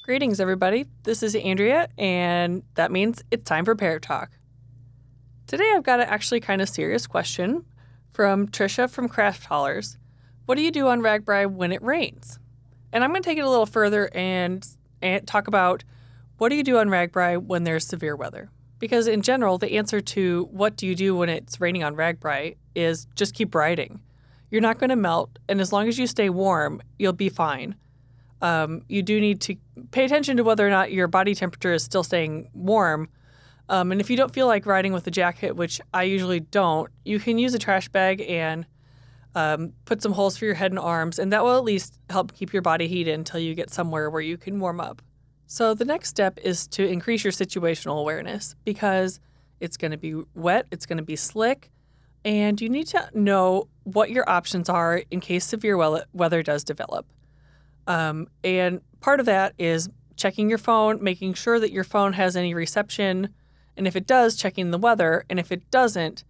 [0.04, 0.86] Greetings, everybody.
[1.02, 4.30] This is Andrea, and that means it's time for Pear Talk.
[5.46, 7.66] Today, I've got an actually kind of serious question
[8.12, 9.98] from Trisha from Craft Haulers.
[10.46, 12.38] What do you do on RAGBRAI when it rains?
[12.90, 14.66] And I'm going to take it a little further and,
[15.02, 15.84] and talk about
[16.38, 18.50] what do you do on RAGBRAI when there's severe weather?
[18.78, 22.56] Because in general, the answer to what do you do when it's raining on RAGBRAI
[22.74, 24.00] is just keep riding.
[24.50, 27.76] You're not going to melt, and as long as you stay warm, you'll be fine
[28.40, 29.56] um, you do need to
[29.90, 33.08] pay attention to whether or not your body temperature is still staying warm.
[33.68, 36.90] Um, and if you don't feel like riding with a jacket, which I usually don't,
[37.04, 38.66] you can use a trash bag and
[39.34, 42.32] um, put some holes for your head and arms, and that will at least help
[42.32, 45.02] keep your body heated until you get somewhere where you can warm up.
[45.46, 49.20] So the next step is to increase your situational awareness because
[49.60, 51.70] it's going to be wet, it's going to be slick,
[52.28, 55.78] and you need to know what your options are in case severe
[56.12, 57.06] weather does develop.
[57.86, 62.36] Um, and part of that is checking your phone, making sure that your phone has
[62.36, 63.30] any reception.
[63.78, 65.24] And if it does, checking the weather.
[65.30, 66.24] And if it doesn't,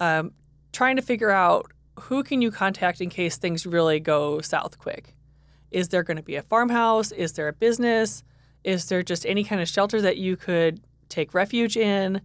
[0.00, 0.32] um,
[0.72, 1.70] trying to figure out
[2.00, 5.14] who can you contact in case things really go south quick.
[5.70, 7.12] Is there going to be a farmhouse?
[7.12, 8.24] Is there a business?
[8.64, 12.22] Is there just any kind of shelter that you could take refuge in?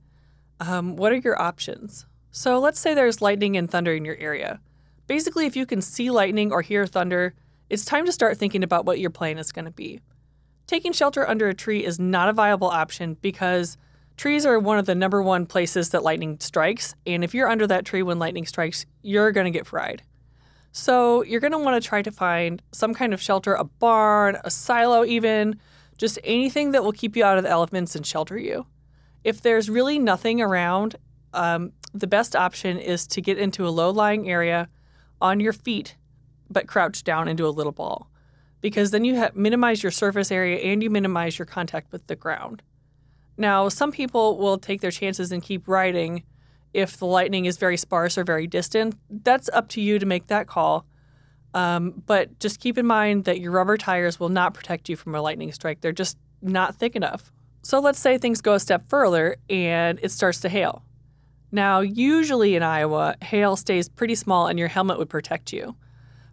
[0.60, 2.08] Um, what are your options?
[2.36, 4.60] So let's say there's lightning and thunder in your area.
[5.06, 7.36] Basically, if you can see lightning or hear thunder,
[7.70, 10.00] it's time to start thinking about what your plan is going to be.
[10.66, 13.78] Taking shelter under a tree is not a viable option because
[14.18, 16.96] trees are one of the number one places that lightning strikes.
[17.06, 20.02] And if you're under that tree when lightning strikes, you're going to get fried.
[20.72, 24.40] So you're going to want to try to find some kind of shelter, a barn,
[24.44, 25.60] a silo, even
[26.00, 28.66] just anything that will keep you out of the elements and shelter you.
[29.24, 30.96] If there's really nothing around,
[31.34, 34.70] um, the best option is to get into a low lying area
[35.22, 35.96] on your feet
[36.50, 38.10] but crouch down into a little ball
[38.62, 42.16] because then you ha- minimize your surface area and you minimize your contact with the
[42.16, 42.62] ground.
[43.38, 46.24] Now, some people will take their chances and keep riding
[46.74, 48.96] if the lightning is very sparse or very distant.
[49.10, 50.86] That's up to you to make that call.
[51.54, 55.14] Um, but just keep in mind that your rubber tires will not protect you from
[55.14, 55.82] a lightning strike.
[55.82, 57.32] They're just not thick enough.
[57.64, 60.84] So let's say things go a step further and it starts to hail.
[61.54, 65.76] Now, usually in Iowa, hail stays pretty small and your helmet would protect you.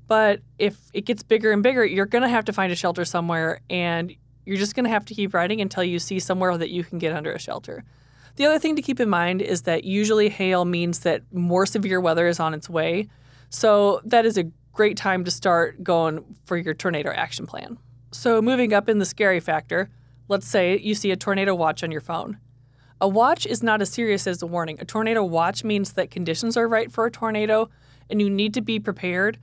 [0.08, 3.04] But if it gets bigger and bigger, you're going to have to find a shelter
[3.04, 4.14] somewhere and
[4.46, 6.98] you're just going to have to keep riding until you see somewhere that you can
[6.98, 7.84] get under a shelter.
[8.36, 12.00] The other thing to keep in mind is that usually hail means that more severe
[12.00, 13.06] weather is on its way.
[13.50, 17.76] So that is a great time to start going for your tornado action plan.
[18.12, 19.90] So, moving up in the scary factor,
[20.28, 22.38] let's say you see a tornado watch on your phone.
[23.00, 24.76] A watch is not as serious as a warning.
[24.78, 27.70] A tornado watch means that conditions are right for a tornado
[28.10, 29.38] and you need to be prepared,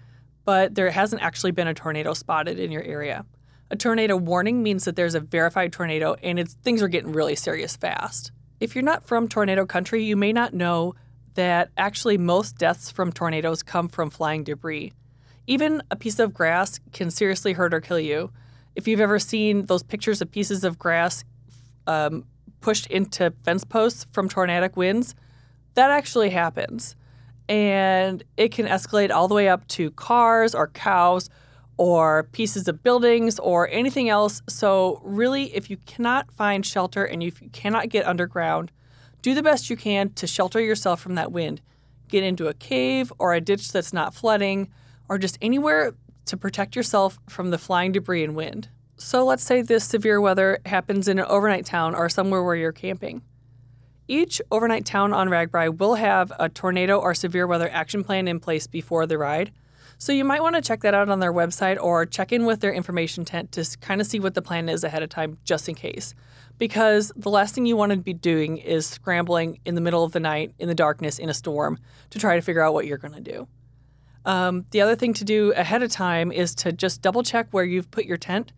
[0.46, 3.26] but there hasn't actually been a tornado spotted in your area.
[3.72, 7.76] A tornado warning means that there's a verified tornado and things are getting really serious
[7.76, 8.32] fast.
[8.60, 10.94] If you're not from tornado country, you may not know
[11.34, 14.94] that actually most deaths from tornadoes come from flying debris.
[15.48, 18.32] Even a piece of grass can seriously hurt or kill you.
[18.76, 21.24] If you've ever seen those pictures of pieces of grass
[21.88, 22.26] um,
[22.62, 25.16] pushed into fence posts from tornadic winds,
[25.76, 26.96] that actually happens.
[27.48, 31.30] And it can escalate all the way up to cars or cows
[31.78, 34.42] or pieces of buildings or anything else.
[34.50, 38.72] So, really, if you cannot find shelter and you cannot get underground,
[39.22, 41.62] do the best you can to shelter yourself from that wind.
[42.08, 44.70] Get into a cave or a ditch that's not flooding
[45.08, 45.94] or just anywhere
[46.26, 48.70] to protect yourself from the flying debris and wind.
[49.00, 52.72] So let's say this severe weather happens in an overnight town or somewhere where you're
[52.72, 53.22] camping.
[54.08, 58.40] Each overnight town on RAGBRAI will have a tornado or severe weather action plan in
[58.40, 59.52] place before the ride.
[60.00, 62.62] So you might want to check that out on their website or check in with
[62.62, 65.70] their information tent to kind of see what the plan is ahead of time just
[65.70, 66.16] in case.
[66.58, 70.12] Because the last thing you want to be doing is scrambling in the middle of
[70.12, 71.78] the night in the darkness in a storm
[72.10, 73.48] to try to figure out what you're going to do.
[74.26, 77.64] Um, the other thing to do ahead of time is to just double check where
[77.64, 78.54] you've put your tent.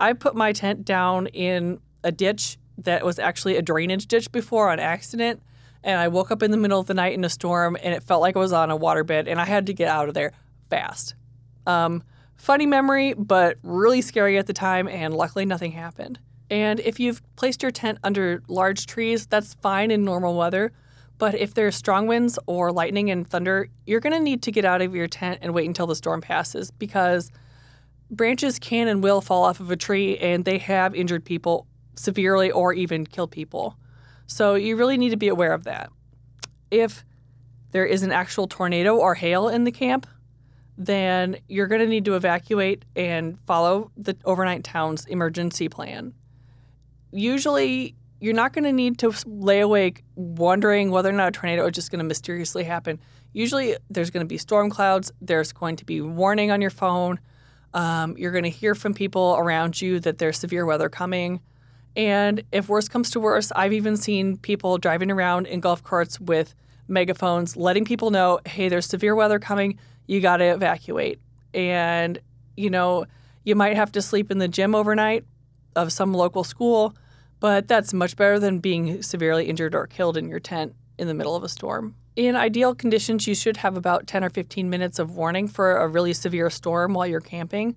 [0.00, 4.70] I put my tent down in a ditch that was actually a drainage ditch before
[4.70, 5.42] on accident.
[5.84, 8.02] And I woke up in the middle of the night in a storm and it
[8.02, 10.32] felt like I was on a waterbed and I had to get out of there
[10.68, 11.14] fast.
[11.66, 12.02] Um,
[12.36, 16.18] funny memory, but really scary at the time, and luckily nothing happened.
[16.50, 20.72] And if you've placed your tent under large trees, that's fine in normal weather.
[21.18, 24.64] But if there's strong winds or lightning and thunder, you're going to need to get
[24.64, 27.30] out of your tent and wait until the storm passes because
[28.10, 32.50] branches can and will fall off of a tree and they have injured people severely
[32.50, 33.76] or even killed people.
[34.26, 35.90] So you really need to be aware of that.
[36.70, 37.04] If
[37.72, 40.06] there is an actual tornado or hail in the camp,
[40.76, 46.14] then you're going to need to evacuate and follow the overnight town's emergency plan.
[47.12, 51.66] Usually, you're not going to need to lay awake wondering whether or not a tornado
[51.66, 52.98] is just going to mysteriously happen.
[53.32, 57.20] Usually, there's going to be storm clouds, there's going to be warning on your phone.
[57.72, 61.40] Um, you're going to hear from people around you that there's severe weather coming.
[61.96, 66.20] And if worse comes to worse, I've even seen people driving around in golf carts
[66.20, 66.54] with
[66.88, 69.78] megaphones letting people know, hey, there's severe weather coming.
[70.06, 71.20] You got to evacuate.
[71.54, 72.18] And,
[72.56, 73.06] you know,
[73.44, 75.24] you might have to sleep in the gym overnight
[75.76, 76.94] of some local school
[77.40, 81.14] but that's much better than being severely injured or killed in your tent in the
[81.14, 81.96] middle of a storm.
[82.20, 85.88] In ideal conditions, you should have about 10 or 15 minutes of warning for a
[85.88, 87.76] really severe storm while you're camping.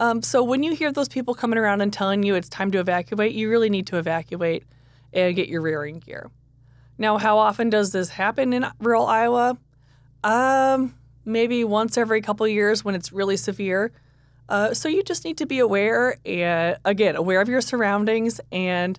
[0.00, 2.80] Um, so when you hear those people coming around and telling you it's time to
[2.80, 4.64] evacuate, you really need to evacuate
[5.12, 6.30] and get your rearing gear.
[6.96, 9.58] Now, how often does this happen in rural Iowa?
[10.22, 10.94] Um,
[11.26, 13.92] maybe once every couple years when it's really severe.
[14.48, 18.98] Uh, so you just need to be aware and again aware of your surroundings and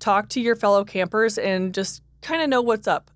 [0.00, 3.12] talk to your fellow campers and just kind of know what's up.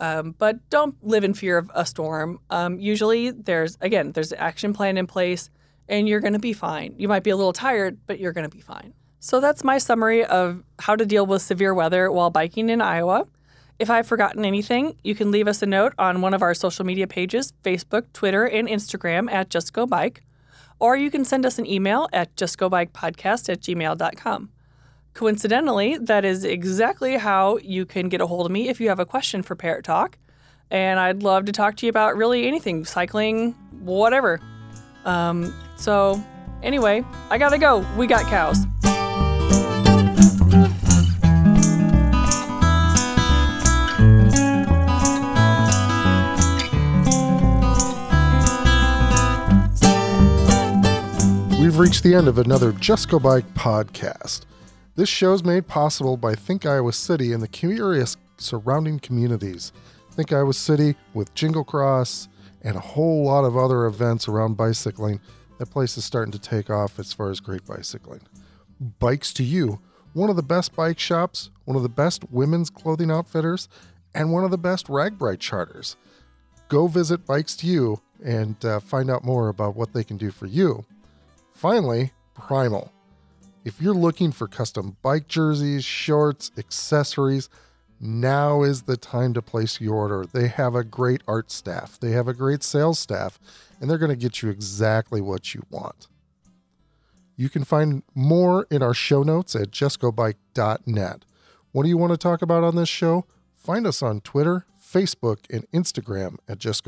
[0.00, 2.40] Um, but don't live in fear of a storm.
[2.50, 5.50] Um, usually, there's again there's an action plan in place,
[5.88, 6.94] and you're going to be fine.
[6.98, 8.94] You might be a little tired, but you're going to be fine.
[9.20, 13.26] So that's my summary of how to deal with severe weather while biking in Iowa.
[13.80, 16.84] If I've forgotten anything, you can leave us a note on one of our social
[16.84, 20.22] media pages Facebook, Twitter, and Instagram at Just Go Bike
[20.78, 24.50] or you can send us an email at justgobikepodcast at gmail.com.
[25.18, 29.00] Coincidentally, that is exactly how you can get a hold of me if you have
[29.00, 30.16] a question for Parrot Talk.
[30.70, 33.50] And I'd love to talk to you about really anything cycling,
[33.80, 34.40] whatever.
[35.04, 36.22] Um, so,
[36.62, 37.84] anyway, I gotta go.
[37.96, 38.58] We got cows.
[51.60, 54.44] We've reached the end of another Just Go Bike podcast.
[54.98, 59.70] This show is made possible by Think Iowa City and the curious surrounding communities.
[60.10, 62.26] Think Iowa City with Jingle Cross
[62.62, 65.20] and a whole lot of other events around bicycling.
[65.60, 68.22] That place is starting to take off as far as great bicycling.
[68.98, 69.78] Bikes to You,
[70.14, 73.68] one of the best bike shops, one of the best women's clothing outfitters,
[74.16, 75.94] and one of the best RAGBRAI charters.
[76.68, 80.32] Go visit Bikes to You and uh, find out more about what they can do
[80.32, 80.84] for you.
[81.54, 82.92] Finally, Primal.
[83.68, 87.50] If you're looking for custom bike jerseys, shorts, accessories,
[88.00, 90.24] now is the time to place your order.
[90.24, 93.38] They have a great art staff, they have a great sales staff,
[93.78, 96.08] and they're going to get you exactly what you want.
[97.36, 101.26] You can find more in our show notes at justgobike.net.
[101.72, 103.26] What do you want to talk about on this show?
[103.54, 106.86] Find us on Twitter, Facebook, and Instagram at Just.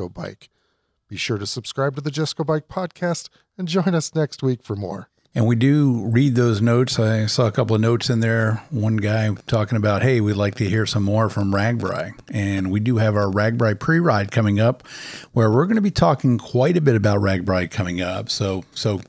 [1.08, 3.28] Be sure to subscribe to the Just Bike podcast
[3.58, 5.10] and join us next week for more.
[5.32, 6.98] And we do read those notes.
[6.98, 8.64] I saw a couple of notes in there.
[8.70, 12.14] One guy talking about, hey, we'd like to hear some more from RAGBRAI.
[12.32, 14.86] And we do have our RAGBRAI pre ride coming up
[15.32, 18.28] where we're going to be talking quite a bit about RAGBRAI coming up.
[18.28, 19.02] So, so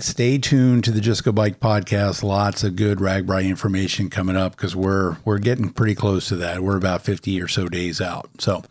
[0.00, 2.22] stay tuned to the Just Go Bike podcast.
[2.22, 6.62] Lots of good RAGBRAI information coming up because we're we're getting pretty close to that.
[6.62, 8.30] We're about 50 or so days out.
[8.38, 8.64] So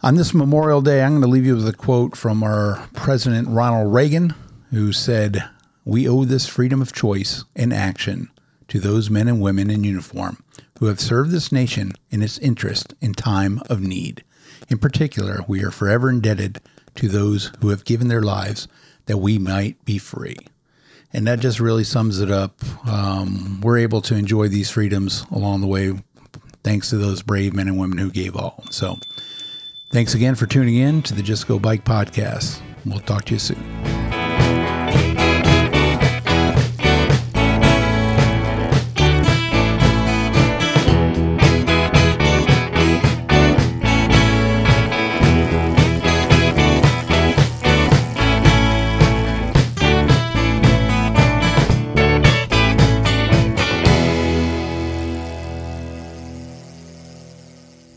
[0.00, 3.48] on this Memorial Day, I'm going to leave you with a quote from our President
[3.48, 4.34] Ronald Reagan,
[4.70, 5.44] who said,
[5.84, 8.30] We owe this freedom of choice and action
[8.68, 10.42] to those men and women in uniform
[10.78, 14.24] who have served this nation in its interest in time of need.
[14.68, 16.60] In particular, we are forever indebted
[16.94, 18.68] to those who have given their lives
[19.06, 20.36] that we might be free.
[21.12, 22.62] And that just really sums it up.
[22.86, 25.92] Um, we're able to enjoy these freedoms along the way
[26.64, 28.64] thanks to those brave men and women who gave all.
[28.70, 28.98] So,
[29.90, 32.60] thanks again for tuning in to the Just Go Bike podcast.
[32.86, 34.21] We'll talk to you soon.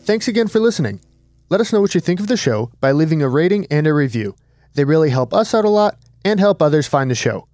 [0.06, 1.00] Thanks again for listening.
[1.48, 3.92] Let us know what you think of the show by leaving a rating and a
[3.92, 4.36] review.
[4.74, 7.48] They really help us out a lot and help others find the show.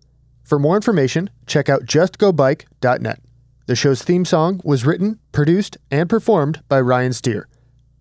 [0.45, 3.21] For more information, check out justgobike.net.
[3.65, 7.49] The show's theme song was written, produced, and performed by Ryan Steer.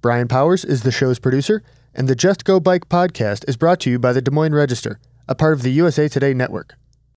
[0.01, 1.63] Brian Powers is the show's producer,
[1.95, 4.99] and the Just Go Bike podcast is brought to you by the Des Moines Register,
[5.29, 6.75] a part of the USA Today network.